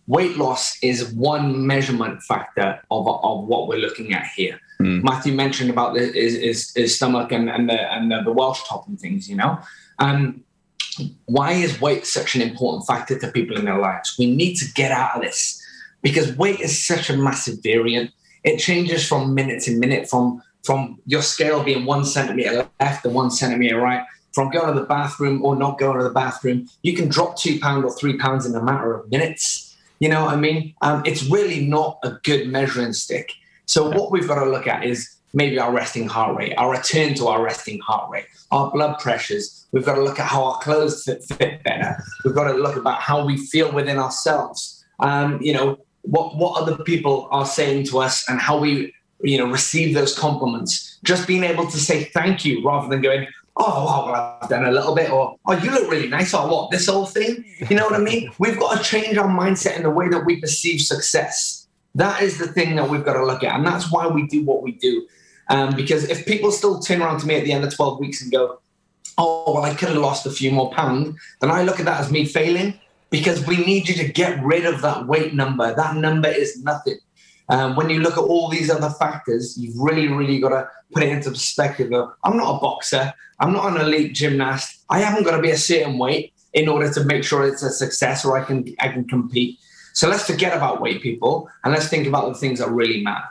weight 0.07 0.37
loss 0.37 0.77
is 0.81 1.13
one 1.13 1.65
measurement 1.67 2.23
factor 2.23 2.79
of, 2.89 3.07
of 3.07 3.43
what 3.45 3.67
we're 3.67 3.79
looking 3.79 4.13
at 4.13 4.25
here. 4.35 4.59
Matthew 5.03 5.33
mentioned 5.33 5.69
about 5.69 5.93
the, 5.93 6.05
his, 6.05 6.35
his, 6.37 6.71
his 6.75 6.95
stomach 6.95 7.31
and, 7.31 7.49
and, 7.49 7.69
the, 7.69 7.93
and 7.93 8.11
the, 8.11 8.21
the 8.23 8.31
Welsh 8.31 8.61
top 8.67 8.87
and 8.87 8.99
things, 8.99 9.29
you 9.29 9.35
know. 9.35 9.59
Um, 9.99 10.43
why 11.25 11.51
is 11.51 11.79
weight 11.81 12.05
such 12.05 12.35
an 12.35 12.41
important 12.41 12.87
factor 12.87 13.17
to 13.19 13.31
people 13.31 13.57
in 13.57 13.65
their 13.65 13.79
lives? 13.79 14.15
We 14.17 14.33
need 14.33 14.55
to 14.55 14.65
get 14.73 14.91
out 14.91 15.15
of 15.15 15.21
this 15.21 15.61
because 16.01 16.35
weight 16.37 16.59
is 16.59 16.85
such 16.85 17.09
a 17.09 17.17
massive 17.17 17.61
variant. 17.61 18.11
It 18.43 18.57
changes 18.57 19.07
from 19.07 19.33
minute 19.33 19.63
to 19.63 19.77
minute, 19.77 20.09
from 20.09 20.41
from 20.67 20.99
your 21.05 21.21
scale 21.21 21.63
being 21.63 21.85
one 21.85 22.03
centimeter 22.03 22.69
left 22.79 23.05
and 23.05 23.15
one 23.15 23.31
centimeter 23.31 23.79
right, 23.79 24.03
from 24.33 24.49
going 24.51 24.67
to 24.67 24.79
the 24.79 24.85
bathroom 24.85 25.43
or 25.43 25.55
not 25.55 25.79
going 25.79 25.97
to 25.97 26.03
the 26.03 26.09
bathroom. 26.09 26.67
You 26.83 26.93
can 26.93 27.07
drop 27.07 27.37
two 27.37 27.57
pounds 27.59 27.85
or 27.85 27.97
three 27.97 28.17
pounds 28.17 28.45
in 28.45 28.53
a 28.53 28.61
matter 28.61 28.93
of 28.93 29.09
minutes. 29.09 29.66
You 29.99 30.09
know 30.09 30.25
what 30.25 30.33
I 30.33 30.37
mean? 30.37 30.73
Um, 30.81 31.03
it's 31.05 31.23
really 31.23 31.65
not 31.65 31.99
a 32.03 32.11
good 32.23 32.47
measuring 32.47 32.93
stick. 32.93 33.31
So 33.65 33.89
what 33.89 34.11
we've 34.11 34.27
got 34.27 34.43
to 34.43 34.49
look 34.49 34.67
at 34.67 34.85
is 34.85 35.17
maybe 35.33 35.59
our 35.59 35.71
resting 35.71 36.07
heart 36.07 36.37
rate, 36.37 36.53
our 36.57 36.71
return 36.71 37.13
to 37.15 37.27
our 37.27 37.43
resting 37.43 37.79
heart 37.79 38.09
rate, 38.09 38.25
our 38.51 38.71
blood 38.71 38.99
pressures. 38.99 39.67
We've 39.71 39.85
got 39.85 39.95
to 39.95 40.03
look 40.03 40.19
at 40.19 40.27
how 40.27 40.43
our 40.43 40.59
clothes 40.59 41.03
fit, 41.03 41.23
fit 41.23 41.63
better. 41.63 41.97
We've 42.23 42.35
got 42.35 42.51
to 42.51 42.57
look 42.57 42.75
about 42.75 43.01
how 43.01 43.25
we 43.25 43.37
feel 43.37 43.71
within 43.71 43.97
ourselves. 43.97 44.85
Um, 44.99 45.39
you 45.41 45.53
know, 45.53 45.79
what 46.03 46.37
what 46.37 46.61
other 46.61 46.81
people 46.83 47.27
are 47.31 47.45
saying 47.45 47.85
to 47.87 47.99
us 47.99 48.27
and 48.29 48.39
how 48.39 48.57
we, 48.57 48.93
you 49.21 49.37
know, 49.37 49.47
receive 49.47 49.93
those 49.93 50.17
compliments. 50.17 50.97
Just 51.03 51.27
being 51.27 51.43
able 51.43 51.67
to 51.67 51.77
say 51.77 52.05
thank 52.05 52.45
you 52.45 52.63
rather 52.65 52.87
than 52.87 53.01
going, 53.01 53.27
oh, 53.59 53.85
wow, 53.85 54.05
well, 54.05 54.37
I've 54.41 54.49
done 54.49 54.65
a 54.65 54.71
little 54.71 54.95
bit, 54.95 55.09
or 55.09 55.35
oh, 55.45 55.53
you 55.57 55.71
look 55.71 55.89
really 55.89 56.07
nice, 56.07 56.33
or 56.33 56.47
what, 56.47 56.71
this 56.71 56.87
whole 56.87 57.05
thing? 57.05 57.43
You 57.69 57.75
know 57.75 57.85
what 57.85 57.95
I 57.95 57.99
mean? 57.99 58.31
We've 58.39 58.59
got 58.59 58.77
to 58.77 58.83
change 58.83 59.17
our 59.17 59.27
mindset 59.27 59.77
in 59.77 59.83
the 59.83 59.89
way 59.89 60.09
that 60.09 60.25
we 60.25 60.39
perceive 60.39 60.81
success. 60.81 61.67
That 61.95 62.21
is 62.21 62.37
the 62.37 62.47
thing 62.47 62.75
that 62.75 62.89
we've 62.89 63.03
got 63.03 63.13
to 63.13 63.25
look 63.25 63.43
at. 63.43 63.55
And 63.55 63.65
that's 63.65 63.91
why 63.91 64.07
we 64.07 64.27
do 64.27 64.43
what 64.43 64.61
we 64.61 64.73
do. 64.73 65.07
Um, 65.49 65.75
because 65.75 66.03
if 66.09 66.25
people 66.25 66.51
still 66.51 66.79
turn 66.79 67.01
around 67.01 67.19
to 67.21 67.27
me 67.27 67.35
at 67.35 67.45
the 67.45 67.51
end 67.51 67.63
of 67.63 67.75
12 67.75 67.99
weeks 67.99 68.21
and 68.21 68.31
go, 68.31 68.59
oh, 69.17 69.53
well, 69.53 69.63
I 69.63 69.73
could 69.73 69.89
have 69.89 69.97
lost 69.97 70.25
a 70.25 70.31
few 70.31 70.51
more 70.51 70.71
pounds, 70.71 71.17
then 71.41 71.49
I 71.49 71.63
look 71.63 71.79
at 71.79 71.85
that 71.85 72.01
as 72.01 72.11
me 72.11 72.25
failing 72.25 72.79
because 73.09 73.45
we 73.47 73.57
need 73.57 73.87
you 73.87 73.95
to 73.95 74.07
get 74.07 74.43
rid 74.43 74.65
of 74.65 74.81
that 74.81 75.07
weight 75.07 75.33
number. 75.33 75.73
That 75.73 75.95
number 75.95 76.29
is 76.29 76.61
nothing. 76.61 76.99
Um, 77.49 77.75
when 77.75 77.89
you 77.89 77.99
look 77.99 78.17
at 78.17 78.23
all 78.23 78.49
these 78.49 78.69
other 78.69 78.89
factors, 78.89 79.57
you've 79.57 79.77
really, 79.79 80.07
really 80.07 80.39
got 80.39 80.49
to 80.49 80.69
put 80.91 81.03
it 81.03 81.09
into 81.09 81.29
perspective 81.29 81.91
of 81.93 82.11
I'm 82.23 82.37
not 82.37 82.57
a 82.57 82.59
boxer, 82.59 83.13
I'm 83.39 83.53
not 83.53 83.71
an 83.71 83.81
elite 83.81 84.13
gymnast, 84.13 84.83
I 84.89 84.99
haven't 84.99 85.23
got 85.23 85.35
to 85.35 85.41
be 85.41 85.51
a 85.51 85.57
certain 85.57 85.97
weight 85.97 86.33
in 86.53 86.67
order 86.67 86.91
to 86.91 87.03
make 87.05 87.23
sure 87.23 87.47
it's 87.47 87.63
a 87.63 87.69
success 87.69 88.25
or 88.25 88.37
I 88.37 88.43
can 88.43 88.65
I 88.79 88.89
can 88.89 89.07
compete. 89.07 89.59
So 89.93 90.09
let's 90.09 90.25
forget 90.25 90.55
about 90.55 90.81
weight, 90.81 91.01
people, 91.01 91.49
and 91.63 91.73
let's 91.73 91.87
think 91.87 92.05
about 92.05 92.31
the 92.31 92.35
things 92.35 92.59
that 92.59 92.69
really 92.69 93.01
matter. 93.01 93.25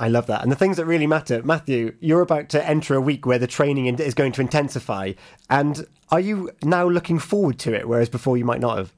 I 0.00 0.08
love 0.08 0.26
that. 0.26 0.42
And 0.42 0.50
the 0.50 0.56
things 0.56 0.76
that 0.76 0.86
really 0.86 1.06
matter, 1.06 1.42
Matthew, 1.42 1.94
you're 2.00 2.20
about 2.20 2.48
to 2.50 2.68
enter 2.68 2.94
a 2.94 3.00
week 3.00 3.26
where 3.26 3.38
the 3.38 3.46
training 3.46 3.86
is 3.86 4.14
going 4.14 4.32
to 4.32 4.40
intensify. 4.40 5.12
And 5.50 5.86
are 6.10 6.20
you 6.20 6.50
now 6.62 6.88
looking 6.88 7.18
forward 7.18 7.58
to 7.60 7.74
it, 7.74 7.88
whereas 7.88 8.08
before 8.08 8.36
you 8.36 8.44
might 8.44 8.60
not 8.60 8.78
have? 8.78 8.92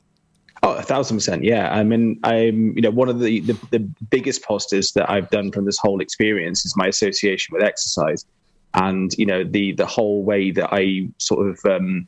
Oh, 0.62 0.74
a 0.74 0.82
thousand 0.82 1.16
percent. 1.16 1.42
Yeah. 1.42 1.72
I 1.72 1.82
mean, 1.82 2.20
I'm, 2.22 2.74
you 2.76 2.82
know, 2.82 2.90
one 2.90 3.08
of 3.08 3.20
the, 3.20 3.40
the, 3.40 3.56
the 3.70 3.78
biggest 4.10 4.42
positives 4.42 4.92
that 4.92 5.10
I've 5.10 5.30
done 5.30 5.50
from 5.52 5.64
this 5.64 5.78
whole 5.78 6.00
experience 6.00 6.66
is 6.66 6.76
my 6.76 6.86
association 6.86 7.54
with 7.54 7.62
exercise 7.62 8.26
and, 8.74 9.10
you 9.16 9.24
know, 9.24 9.42
the, 9.42 9.72
the 9.72 9.86
whole 9.86 10.22
way 10.22 10.50
that 10.50 10.68
I 10.70 11.08
sort 11.16 11.48
of, 11.48 11.64
um, 11.64 12.06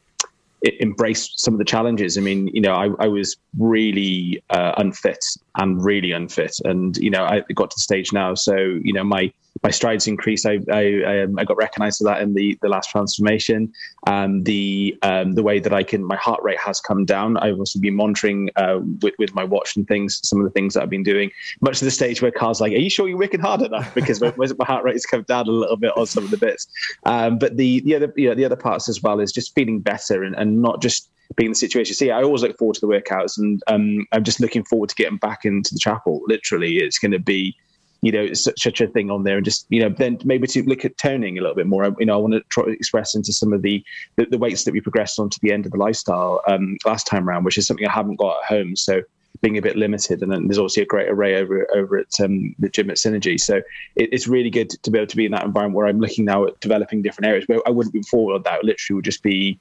e- 0.66 0.76
embrace 0.80 1.32
some 1.36 1.54
of 1.54 1.58
the 1.58 1.64
challenges. 1.64 2.18
I 2.18 2.20
mean, 2.20 2.48
you 2.48 2.60
know, 2.60 2.74
I, 2.74 2.90
I 2.98 3.08
was 3.08 3.36
really 3.58 4.42
uh, 4.50 4.74
unfit 4.76 5.24
and 5.56 5.84
really 5.84 6.12
unfit, 6.12 6.58
and 6.64 6.96
you 6.96 7.10
know, 7.10 7.24
I 7.24 7.42
got 7.54 7.70
to 7.70 7.76
the 7.76 7.82
stage 7.82 8.12
now. 8.12 8.34
So 8.34 8.56
you 8.56 8.92
know, 8.92 9.04
my 9.04 9.32
my 9.62 9.70
strides 9.70 10.06
increased. 10.06 10.46
I 10.46 10.60
I, 10.70 11.20
um, 11.20 11.38
I 11.38 11.44
got 11.44 11.56
recognised 11.56 11.98
for 11.98 12.04
that 12.04 12.22
in 12.22 12.34
the 12.34 12.58
the 12.62 12.68
last 12.68 12.90
transformation. 12.90 13.72
Um, 14.06 14.44
the 14.44 14.96
um, 15.02 15.32
the 15.32 15.42
way 15.42 15.60
that 15.60 15.72
I 15.72 15.82
can, 15.82 16.04
my 16.04 16.16
heart 16.16 16.42
rate 16.42 16.58
has 16.58 16.80
come 16.80 17.04
down. 17.04 17.36
I've 17.36 17.58
also 17.58 17.78
been 17.78 17.94
monitoring 17.94 18.50
uh, 18.56 18.80
with 19.02 19.14
with 19.18 19.34
my 19.34 19.44
watch 19.44 19.76
and 19.76 19.86
things. 19.86 20.20
Some 20.22 20.38
of 20.38 20.44
the 20.44 20.50
things 20.50 20.74
that 20.74 20.82
I've 20.82 20.90
been 20.90 21.02
doing, 21.02 21.30
much 21.60 21.78
to 21.80 21.84
the 21.84 21.90
stage 21.90 22.22
where 22.22 22.30
Carl's 22.30 22.60
like, 22.60 22.72
"Are 22.72 22.76
you 22.76 22.90
sure 22.90 23.08
you're 23.08 23.18
working 23.18 23.40
hard 23.40 23.62
enough?" 23.62 23.94
Because 23.94 24.20
my, 24.20 24.32
my 24.36 24.64
heart 24.64 24.84
rate 24.84 24.94
has 24.94 25.06
come 25.06 25.22
down 25.22 25.46
a 25.48 25.52
little 25.52 25.76
bit 25.76 25.96
on 25.96 26.06
some 26.06 26.24
of 26.24 26.30
the 26.30 26.38
bits. 26.38 26.66
Um, 27.04 27.38
but 27.38 27.56
the 27.56 27.80
the 27.80 27.94
other 27.94 28.12
you 28.16 28.28
know, 28.28 28.34
the 28.34 28.44
other 28.44 28.56
parts 28.56 28.88
as 28.88 29.02
well 29.02 29.20
is 29.20 29.32
just 29.32 29.54
feeling 29.54 29.80
better 29.80 30.22
and, 30.22 30.34
and 30.34 30.62
not 30.62 30.80
just 30.80 31.10
being 31.36 31.46
in 31.48 31.52
the 31.52 31.56
situation. 31.56 31.94
See, 31.94 32.10
I 32.10 32.22
always 32.22 32.42
look 32.42 32.56
forward 32.58 32.74
to 32.74 32.80
the 32.80 32.86
workouts, 32.86 33.38
and 33.38 33.62
um, 33.66 34.06
I'm 34.12 34.24
just 34.24 34.40
looking 34.40 34.64
forward 34.64 34.88
to 34.90 34.94
getting 34.94 35.18
back 35.18 35.44
into 35.44 35.74
the 35.74 35.80
chapel. 35.80 36.22
Literally, 36.26 36.78
it's 36.78 36.98
going 36.98 37.12
to 37.12 37.18
be, 37.18 37.56
you 38.02 38.12
know, 38.12 38.32
such, 38.32 38.62
such 38.62 38.80
a 38.80 38.86
thing 38.86 39.10
on 39.10 39.24
there, 39.24 39.36
and 39.36 39.44
just 39.44 39.66
you 39.68 39.80
know, 39.80 39.88
then 39.88 40.18
maybe 40.24 40.46
to 40.48 40.62
look 40.64 40.84
at 40.84 40.98
toning 40.98 41.38
a 41.38 41.40
little 41.40 41.56
bit 41.56 41.66
more. 41.66 41.84
I- 41.84 41.92
You 41.98 42.06
know, 42.06 42.14
I 42.14 42.18
want 42.18 42.34
to 42.34 42.42
try 42.50 42.64
express 42.68 43.14
into 43.14 43.32
some 43.32 43.52
of 43.52 43.62
the, 43.62 43.84
the 44.16 44.26
the 44.26 44.38
weights 44.38 44.64
that 44.64 44.72
we 44.72 44.80
progressed 44.80 45.18
on 45.18 45.30
to 45.30 45.38
the 45.42 45.52
end 45.52 45.66
of 45.66 45.72
the 45.72 45.78
lifestyle 45.78 46.42
um, 46.48 46.76
last 46.84 47.06
time 47.06 47.28
around, 47.28 47.44
which 47.44 47.58
is 47.58 47.66
something 47.66 47.86
I 47.86 47.92
haven't 47.92 48.16
got 48.16 48.38
at 48.42 48.44
home. 48.44 48.76
So 48.76 49.02
being 49.40 49.58
a 49.58 49.62
bit 49.62 49.76
limited, 49.76 50.22
and 50.22 50.30
then 50.30 50.46
there's 50.46 50.58
obviously 50.58 50.82
a 50.82 50.86
great 50.86 51.08
array 51.08 51.36
over 51.36 51.66
over 51.74 51.96
at 51.98 52.20
um, 52.20 52.54
the 52.58 52.68
gym 52.68 52.90
at 52.90 52.96
Synergy. 52.96 53.40
So 53.40 53.56
it, 53.96 54.08
it's 54.12 54.28
really 54.28 54.50
good 54.50 54.70
to 54.70 54.90
be 54.90 54.98
able 54.98 55.06
to 55.08 55.16
be 55.16 55.26
in 55.26 55.32
that 55.32 55.44
environment 55.44 55.76
where 55.76 55.86
I'm 55.86 56.00
looking 56.00 56.24
now 56.24 56.44
at 56.46 56.60
developing 56.60 57.02
different 57.02 57.28
areas. 57.28 57.44
Where 57.48 57.60
I 57.66 57.70
wouldn't 57.70 57.94
be 57.94 58.02
forward 58.02 58.44
that 58.44 58.64
literally 58.64 58.96
would 58.96 59.04
just 59.04 59.22
be 59.22 59.58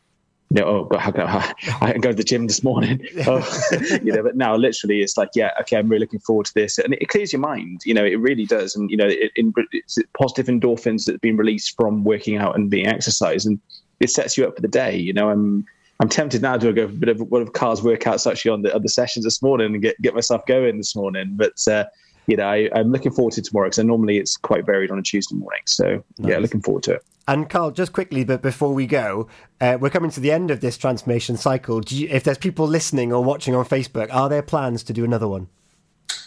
you 0.51 0.61
know, 0.61 0.67
oh, 0.67 0.83
God, 0.83 0.99
how 0.99 1.11
can 1.11 1.21
I, 1.21 1.53
I 1.79 1.91
can 1.93 2.01
go 2.01 2.09
to 2.09 2.15
the 2.15 2.25
gym 2.25 2.45
this 2.47 2.61
morning. 2.61 3.01
Oh, 3.27 3.47
you 4.03 4.11
know, 4.11 4.23
but 4.23 4.35
now 4.35 4.55
literally 4.55 5.01
it's 5.01 5.15
like, 5.15 5.29
yeah, 5.35 5.51
okay, 5.61 5.77
I'm 5.77 5.87
really 5.87 6.01
looking 6.01 6.19
forward 6.19 6.47
to 6.47 6.53
this. 6.53 6.77
And 6.79 6.95
it, 6.95 7.07
clears 7.07 7.31
your 7.31 7.39
mind, 7.39 7.81
you 7.85 7.93
know, 7.93 8.03
it 8.03 8.15
really 8.15 8.45
does. 8.45 8.75
And, 8.75 8.89
you 8.89 8.97
know, 8.97 9.05
it, 9.07 9.31
in, 9.35 9.53
it's 9.71 9.97
positive 10.17 10.47
endorphins 10.47 11.05
that 11.05 11.13
have 11.13 11.21
been 11.21 11.37
released 11.37 11.75
from 11.75 12.03
working 12.03 12.37
out 12.37 12.55
and 12.55 12.69
being 12.69 12.87
exercise 12.87 13.45
and 13.45 13.59
it 13.99 14.09
sets 14.09 14.37
you 14.37 14.45
up 14.45 14.55
for 14.55 14.61
the 14.61 14.67
day. 14.67 14.97
You 14.97 15.13
know, 15.13 15.29
I'm, 15.29 15.65
I'm 15.99 16.09
tempted 16.09 16.41
now 16.41 16.57
to 16.57 16.73
go 16.73 16.87
for 16.87 16.93
a 16.93 16.97
bit 16.97 17.09
of 17.09 17.21
one 17.21 17.43
of 17.43 17.53
Carl's 17.53 17.81
workouts 17.81 18.29
actually 18.29 18.51
on 18.51 18.63
the 18.63 18.75
other 18.75 18.87
sessions 18.87 19.23
this 19.23 19.41
morning 19.41 19.73
and 19.73 19.81
get, 19.81 20.01
get 20.01 20.15
myself 20.15 20.45
going 20.47 20.77
this 20.77 20.95
morning. 20.95 21.33
But, 21.35 21.65
uh, 21.67 21.85
you 22.27 22.37
know, 22.37 22.47
I, 22.47 22.69
I'm 22.75 22.91
looking 22.91 23.11
forward 23.11 23.33
to 23.33 23.41
tomorrow 23.41 23.67
because 23.67 23.83
normally 23.83 24.17
it's 24.17 24.37
quite 24.37 24.65
varied 24.65 24.91
on 24.91 24.99
a 24.99 25.01
Tuesday 25.01 25.35
morning. 25.35 25.61
So, 25.65 26.03
yeah, 26.17 26.37
looking 26.37 26.61
forward 26.61 26.83
to 26.83 26.93
it. 26.95 27.05
And 27.27 27.49
Carl, 27.49 27.71
just 27.71 27.93
quickly, 27.93 28.23
but 28.23 28.41
before 28.41 28.73
we 28.73 28.87
go, 28.87 29.27
uh, 29.59 29.77
we're 29.79 29.89
coming 29.89 30.11
to 30.11 30.19
the 30.19 30.31
end 30.31 30.51
of 30.51 30.61
this 30.61 30.77
transformation 30.77 31.37
cycle. 31.37 31.79
Do 31.79 31.95
you, 31.95 32.07
if 32.09 32.23
there's 32.23 32.37
people 32.37 32.67
listening 32.67 33.13
or 33.13 33.23
watching 33.23 33.55
on 33.55 33.63
Facebook, 33.65 34.13
are 34.13 34.27
there 34.27 34.41
plans 34.41 34.83
to 34.83 34.93
do 34.93 35.03
another 35.05 35.27
one? 35.27 35.47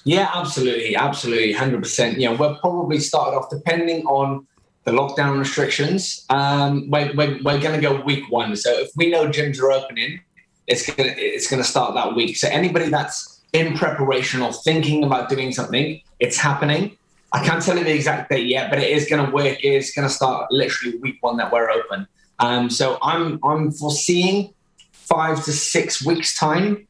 Yeah, 0.05 0.31
absolutely, 0.35 0.95
absolutely, 0.95 1.53
hundred 1.53 1.83
percent. 1.83 2.19
You 2.19 2.31
know, 2.31 2.37
we're 2.37 2.55
probably 2.57 3.01
started 3.01 3.37
off 3.37 3.51
depending 3.51 4.05
on 4.07 4.47
the 4.85 4.93
lockdown 4.93 5.39
restrictions. 5.39 6.25
Um, 6.31 6.91
we're 6.91 7.13
we're, 7.15 7.39
we're 7.43 7.61
going 7.61 7.75
to 7.75 7.81
go 7.81 8.01
week 8.03 8.31
one. 8.31 8.55
So 8.57 8.71
if 8.71 8.91
we 8.97 9.11
know 9.11 9.27
gyms 9.27 9.61
are 9.61 9.73
opening, 9.73 10.21
it's 10.67 10.87
gonna 10.87 11.15
it's 11.17 11.49
gonna 11.49 11.65
start 11.65 11.95
that 11.95 12.15
week. 12.15 12.37
So 12.37 12.49
anybody 12.49 12.89
that's 12.89 13.34
in 13.55 13.77
preparation 13.79 14.43
or 14.43 14.53
thinking 14.53 15.05
about 15.05 15.29
doing 15.31 15.53
something, 15.53 16.01
it's 16.19 16.37
happening. 16.37 16.99
I 17.33 17.43
can't 17.45 17.63
tell 17.63 17.79
you 17.79 17.85
the 17.85 17.95
exact 17.95 18.31
date 18.31 18.47
yet, 18.47 18.69
but 18.69 18.81
it 18.81 18.91
is 18.91 19.09
going 19.09 19.25
to 19.25 19.33
work. 19.33 19.59
It's 19.63 19.93
going 19.93 20.07
to 20.07 20.13
start 20.13 20.51
literally 20.51 20.99
week 20.99 21.19
one 21.21 21.37
that 21.39 21.53
we're 21.53 21.71
open. 21.71 22.07
Um, 22.41 22.69
so 22.69 22.99
I'm 23.01 23.39
I'm 23.45 23.71
foreseeing 23.71 24.53
five 24.93 25.45
to 25.45 25.53
six 25.53 26.05
weeks 26.05 26.37
time 26.37 26.87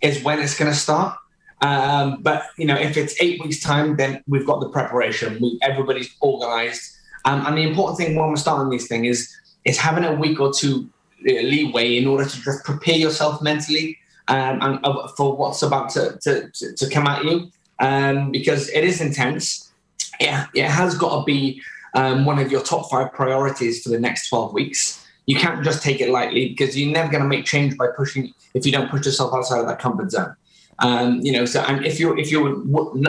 is 0.00 0.22
when 0.22 0.40
it's 0.40 0.58
going 0.58 0.70
to 0.70 0.76
start. 0.76 1.16
Um, 1.62 2.18
but 2.22 2.44
you 2.56 2.66
know, 2.66 2.76
if 2.76 2.96
it's 2.96 3.14
eight 3.20 3.40
weeks 3.42 3.60
time, 3.60 3.96
then 3.96 4.22
we've 4.26 4.46
got 4.46 4.60
the 4.60 4.68
preparation. 4.68 5.38
We, 5.40 5.58
everybody's 5.62 6.10
organised, 6.20 6.96
um, 7.24 7.46
and 7.46 7.56
the 7.56 7.62
important 7.62 7.98
thing 7.98 8.16
when 8.16 8.28
we're 8.28 8.36
starting 8.36 8.70
these 8.70 8.88
things 8.88 9.06
is 9.06 9.36
is 9.64 9.78
having 9.78 10.04
a 10.04 10.14
week 10.14 10.40
or 10.40 10.52
two 10.52 10.88
uh, 11.28 11.32
leeway 11.32 11.96
in 11.96 12.06
order 12.06 12.24
to 12.24 12.40
just 12.42 12.64
prepare 12.64 12.96
yourself 12.96 13.40
mentally 13.42 13.98
um, 14.28 14.60
and 14.62 14.78
uh, 14.84 15.08
for 15.08 15.36
what's 15.36 15.62
about 15.62 15.90
to 15.90 16.18
to, 16.22 16.50
to, 16.50 16.74
to 16.74 16.90
come 16.90 17.06
at 17.06 17.24
you, 17.24 17.50
um, 17.80 18.30
because 18.30 18.68
it 18.70 18.84
is 18.84 19.00
intense. 19.00 19.72
Yeah, 20.20 20.46
it 20.54 20.64
has 20.64 20.96
got 20.96 21.20
to 21.20 21.24
be 21.24 21.62
um, 21.94 22.24
one 22.24 22.38
of 22.38 22.50
your 22.50 22.62
top 22.62 22.90
five 22.90 23.12
priorities 23.12 23.82
for 23.82 23.88
the 23.88 24.00
next 24.00 24.28
twelve 24.28 24.52
weeks. 24.52 25.04
You 25.26 25.36
can't 25.36 25.62
just 25.62 25.82
take 25.82 26.00
it 26.00 26.10
lightly 26.10 26.48
because 26.48 26.78
you're 26.78 26.92
never 26.92 27.10
going 27.10 27.22
to 27.22 27.28
make 27.28 27.44
change 27.44 27.76
by 27.76 27.88
pushing 27.96 28.32
if 28.54 28.64
you 28.64 28.72
don't 28.72 28.90
push 28.90 29.04
yourself 29.04 29.34
outside 29.34 29.60
of 29.60 29.66
that 29.66 29.78
comfort 29.78 30.10
zone. 30.10 30.34
Um, 30.80 31.20
you 31.20 31.32
know, 31.32 31.44
so 31.44 31.60
and 31.62 31.84
if 31.84 31.98
you're 31.98 32.18
if 32.18 32.30
you're 32.30 32.62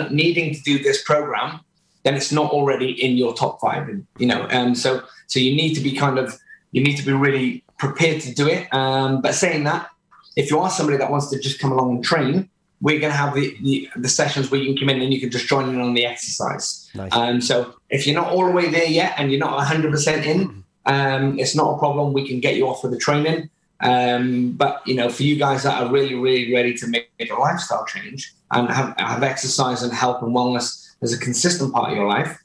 needing 0.09 0.53
to 0.53 0.61
do 0.61 0.81
this 0.81 1.03
program, 1.03 1.59
then 2.03 2.15
it's 2.15 2.31
not 2.31 2.51
already 2.51 2.91
in 3.03 3.17
your 3.17 3.33
top 3.33 3.59
five. 3.59 3.87
And 3.87 4.05
you 4.17 4.27
know, 4.27 4.47
um, 4.51 4.75
so 4.75 5.03
so 5.27 5.39
you 5.39 5.55
need 5.55 5.73
to 5.75 5.81
be 5.81 5.93
kind 5.93 6.17
of 6.17 6.37
you 6.71 6.83
need 6.83 6.97
to 6.97 7.05
be 7.05 7.13
really 7.13 7.63
prepared 7.77 8.21
to 8.21 8.33
do 8.33 8.47
it. 8.47 8.71
Um, 8.73 9.21
but 9.21 9.33
saying 9.33 9.63
that, 9.63 9.89
if 10.35 10.49
you 10.49 10.59
are 10.59 10.69
somebody 10.69 10.97
that 10.97 11.11
wants 11.11 11.29
to 11.29 11.39
just 11.39 11.59
come 11.59 11.71
along 11.71 11.95
and 11.95 12.03
train, 12.03 12.49
we're 12.81 12.99
going 12.99 13.11
to 13.11 13.17
have 13.17 13.35
the, 13.35 13.57
the 13.61 13.89
the 13.97 14.09
sessions 14.09 14.49
where 14.49 14.59
you 14.59 14.67
can 14.67 14.77
come 14.77 14.89
in 14.89 15.01
and 15.01 15.13
you 15.13 15.19
can 15.19 15.29
just 15.29 15.47
join 15.47 15.67
in 15.69 15.81
on 15.81 15.93
the 15.93 16.05
exercise. 16.05 16.89
Nice. 16.95 17.11
Um, 17.13 17.41
so 17.41 17.75
if 17.89 18.07
you're 18.07 18.15
not 18.15 18.31
all 18.31 18.45
the 18.45 18.51
way 18.51 18.69
there 18.69 18.85
yet 18.85 19.15
and 19.17 19.31
you're 19.31 19.39
not 19.39 19.55
100 19.57 19.91
percent 19.91 20.25
in, 20.25 20.63
um, 20.85 21.37
it's 21.37 21.55
not 21.55 21.75
a 21.75 21.77
problem. 21.77 22.13
We 22.13 22.27
can 22.27 22.39
get 22.39 22.55
you 22.55 22.67
off 22.67 22.83
with 22.83 22.91
the 22.91 22.97
training. 22.97 23.49
Um, 23.81 24.51
but 24.53 24.85
you 24.85 24.95
know, 24.95 25.09
for 25.09 25.23
you 25.23 25.37
guys 25.37 25.63
that 25.63 25.81
are 25.81 25.91
really, 25.91 26.15
really 26.15 26.53
ready 26.53 26.73
to 26.75 26.87
make 26.87 27.09
a 27.19 27.33
lifestyle 27.33 27.85
change 27.85 28.33
and 28.51 28.69
have, 28.69 28.95
have 28.97 29.23
exercise 29.23 29.83
and 29.83 29.93
health 29.93 30.21
and 30.21 30.35
wellness 30.35 30.95
as 31.01 31.13
a 31.13 31.17
consistent 31.17 31.73
part 31.73 31.91
of 31.91 31.97
your 31.97 32.07
life, 32.07 32.41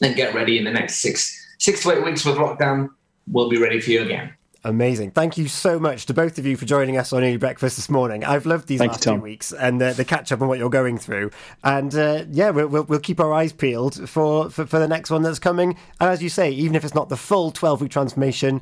then 0.00 0.16
get 0.16 0.34
ready 0.34 0.58
in 0.58 0.64
the 0.64 0.70
next 0.70 1.00
six 1.00 1.38
six 1.58 1.82
to 1.82 1.92
eight 1.92 2.04
weeks 2.04 2.24
with 2.24 2.36
lockdown. 2.36 2.88
We'll 3.30 3.48
be 3.48 3.58
ready 3.58 3.80
for 3.80 3.90
you 3.90 4.02
again. 4.02 4.34
Amazing. 4.64 5.10
Thank 5.10 5.36
you 5.36 5.48
so 5.48 5.80
much 5.80 6.06
to 6.06 6.14
both 6.14 6.38
of 6.38 6.46
you 6.46 6.56
for 6.56 6.66
joining 6.66 6.96
us 6.96 7.12
on 7.12 7.24
Early 7.24 7.36
Breakfast 7.36 7.74
this 7.74 7.90
morning. 7.90 8.22
I've 8.22 8.46
loved 8.46 8.68
these 8.68 8.78
Thank 8.78 8.92
you, 8.92 8.94
last 8.94 9.02
two 9.02 9.16
weeks 9.16 9.52
and 9.52 9.80
the, 9.80 9.92
the 9.92 10.04
catch 10.04 10.30
up 10.30 10.40
on 10.40 10.46
what 10.46 10.60
you're 10.60 10.70
going 10.70 10.98
through. 10.98 11.32
And 11.64 11.92
uh, 11.96 12.26
yeah, 12.30 12.50
we'll, 12.50 12.68
we'll, 12.68 12.84
we'll 12.84 13.00
keep 13.00 13.18
our 13.18 13.32
eyes 13.32 13.52
peeled 13.52 14.08
for, 14.08 14.50
for, 14.50 14.64
for 14.64 14.78
the 14.78 14.86
next 14.86 15.10
one 15.10 15.22
that's 15.22 15.40
coming. 15.40 15.76
And 16.00 16.10
as 16.10 16.22
you 16.22 16.28
say, 16.28 16.52
even 16.52 16.76
if 16.76 16.84
it's 16.84 16.94
not 16.94 17.08
the 17.08 17.16
full 17.16 17.50
12 17.50 17.80
week 17.80 17.90
transformation, 17.90 18.60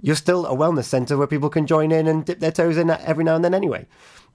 you're 0.00 0.16
still 0.16 0.46
a 0.46 0.56
wellness 0.56 0.84
centre 0.84 1.18
where 1.18 1.26
people 1.26 1.50
can 1.50 1.66
join 1.66 1.92
in 1.92 2.06
and 2.06 2.24
dip 2.24 2.40
their 2.40 2.50
toes 2.50 2.78
in 2.78 2.88
every 2.88 3.22
now 3.22 3.36
and 3.36 3.44
then 3.44 3.52
anyway. 3.52 3.86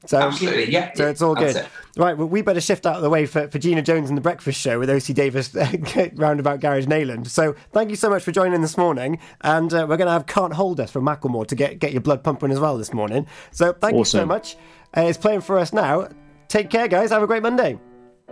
So, 0.05 0.19
Absolutely, 0.19 0.71
yeah, 0.71 0.93
So 0.93 1.07
it's 1.07 1.21
all 1.21 1.35
good. 1.35 1.55
it. 1.55 1.67
Right, 1.97 2.15
well, 2.15 2.27
we 2.27 2.41
better 2.41 2.61
shift 2.61 2.85
out 2.85 2.97
of 2.97 3.01
the 3.01 3.09
way 3.09 3.25
for, 3.25 3.47
for 3.47 3.57
Gina 3.57 3.81
Jones 3.81 4.09
and 4.09 4.17
the 4.17 4.21
Breakfast 4.21 4.59
Show 4.61 4.79
with 4.79 4.89
OC 4.89 5.15
Davis 5.15 5.53
roundabout 6.15 6.59
Garage 6.59 6.85
Neyland. 6.85 7.27
So 7.27 7.55
thank 7.71 7.89
you 7.89 7.95
so 7.95 8.09
much 8.09 8.23
for 8.23 8.31
joining 8.31 8.61
this 8.61 8.77
morning. 8.77 9.19
And 9.41 9.73
uh, 9.73 9.87
we're 9.89 9.97
going 9.97 10.07
to 10.07 10.11
have 10.11 10.27
Can't 10.27 10.53
Hold 10.53 10.79
Us 10.79 10.91
from 10.91 11.03
Macklemore 11.03 11.47
to 11.47 11.55
get, 11.55 11.79
get 11.79 11.91
your 11.91 12.01
blood 12.01 12.23
pumping 12.23 12.51
as 12.51 12.59
well 12.59 12.77
this 12.77 12.93
morning. 12.93 13.27
So 13.51 13.73
thank 13.73 13.97
you 13.97 14.05
so 14.05 14.25
much. 14.25 14.55
Uh, 14.95 15.01
it's 15.01 15.17
playing 15.17 15.41
for 15.41 15.57
us 15.57 15.73
now. 15.73 16.07
Take 16.47 16.69
care, 16.69 16.87
guys. 16.87 17.09
Have 17.09 17.23
a 17.23 17.27
great 17.27 17.43
Monday. 17.43 17.79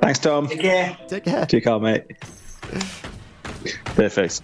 Thanks, 0.02 0.20
Tom. 0.20 0.48
Take 0.48 0.62
care. 0.62 0.98
Take 1.08 1.24
care. 1.26 1.46
Take 1.46 1.64
care, 1.64 1.80
mate. 1.80 2.04
Perfect. 3.86 4.42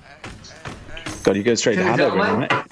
God, 1.23 1.35
you 1.37 1.43
go 1.43 1.55
straight 1.55 1.75
to 1.75 1.83
Can 1.83 1.97
we 1.97 2.03
Hanover, 2.03 2.15
go, 2.17 2.55
right? 2.55 2.71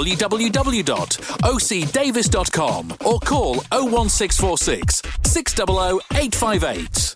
www.ocdavis.com 0.09 2.91
or 3.05 3.19
call 3.19 3.55
01646 3.71 5.01
600 5.23 5.99
858. 6.13 7.15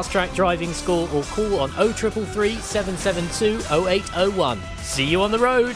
Track 0.09 0.33
Driving 0.33 0.73
School 0.73 1.09
or 1.13 1.23
call 1.23 1.59
on 1.59 1.69
0333 1.71 2.55
772 2.55 3.59
0801. 3.73 4.59
See 4.77 5.05
you 5.05 5.21
on 5.21 5.31
the 5.31 5.39
road. 5.39 5.75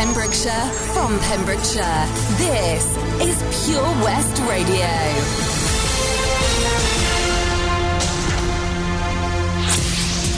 Pembrokeshire, 0.00 0.66
from 0.94 1.18
Pembrokeshire, 1.18 2.06
this 2.38 2.96
is 3.20 3.66
Pure 3.66 3.82
West 4.02 4.40
Radio. 4.48 4.88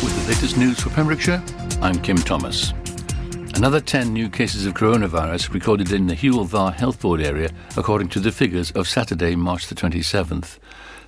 With 0.02 0.20
the 0.20 0.32
latest 0.32 0.56
news 0.56 0.80
for 0.80 0.90
Pembrokeshire, 0.90 1.40
I'm 1.80 2.02
Kim 2.02 2.16
Thomas. 2.16 2.72
Another 3.54 3.80
10 3.80 4.12
new 4.12 4.28
cases 4.28 4.66
of 4.66 4.74
coronavirus 4.74 5.54
recorded 5.54 5.92
in 5.92 6.08
the 6.08 6.16
Hywel 6.16 6.48
Dda 6.48 6.74
Health 6.74 7.00
Board 7.00 7.20
area, 7.20 7.52
according 7.76 8.08
to 8.08 8.18
the 8.18 8.32
figures 8.32 8.72
of 8.72 8.88
Saturday, 8.88 9.36
March 9.36 9.68
the 9.68 9.76
27th. 9.76 10.58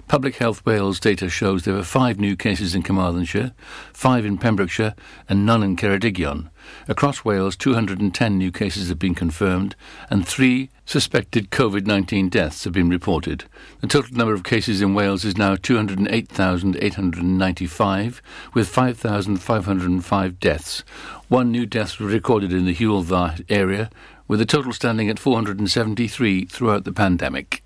Public 0.06 0.36
Health 0.36 0.64
Wales 0.64 1.00
data 1.00 1.28
shows 1.28 1.64
there 1.64 1.74
were 1.74 1.82
five 1.82 2.20
new 2.20 2.36
cases 2.36 2.76
in 2.76 2.84
Carmarthenshire, 2.84 3.52
five 3.92 4.24
in 4.24 4.38
Pembrokeshire, 4.38 4.94
and 5.28 5.44
none 5.44 5.64
in 5.64 5.74
Ceredigion. 5.74 6.50
Across 6.88 7.24
Wales, 7.24 7.56
210 7.56 8.38
new 8.38 8.52
cases 8.52 8.88
have 8.88 8.98
been 8.98 9.14
confirmed, 9.14 9.76
and 10.10 10.26
three 10.26 10.70
suspected 10.86 11.50
COVID 11.50 11.86
19 11.86 12.28
deaths 12.28 12.64
have 12.64 12.72
been 12.72 12.90
reported. 12.90 13.44
The 13.80 13.86
total 13.86 14.16
number 14.16 14.34
of 14.34 14.42
cases 14.44 14.82
in 14.82 14.94
Wales 14.94 15.24
is 15.24 15.36
now 15.36 15.56
208,895, 15.56 18.22
with 18.52 18.68
5,505 18.68 20.40
deaths. 20.40 20.84
One 21.28 21.50
new 21.50 21.66
death 21.66 21.98
was 21.98 22.12
recorded 22.12 22.52
in 22.52 22.66
the 22.66 22.74
Hywel 22.74 23.04
Dda 23.04 23.44
area, 23.48 23.90
with 24.28 24.38
the 24.38 24.46
total 24.46 24.72
standing 24.72 25.08
at 25.08 25.18
473 25.18 26.44
throughout 26.46 26.84
the 26.84 26.92
pandemic. 26.92 27.62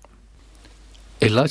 A 1.21 1.27
licensed 1.27 1.47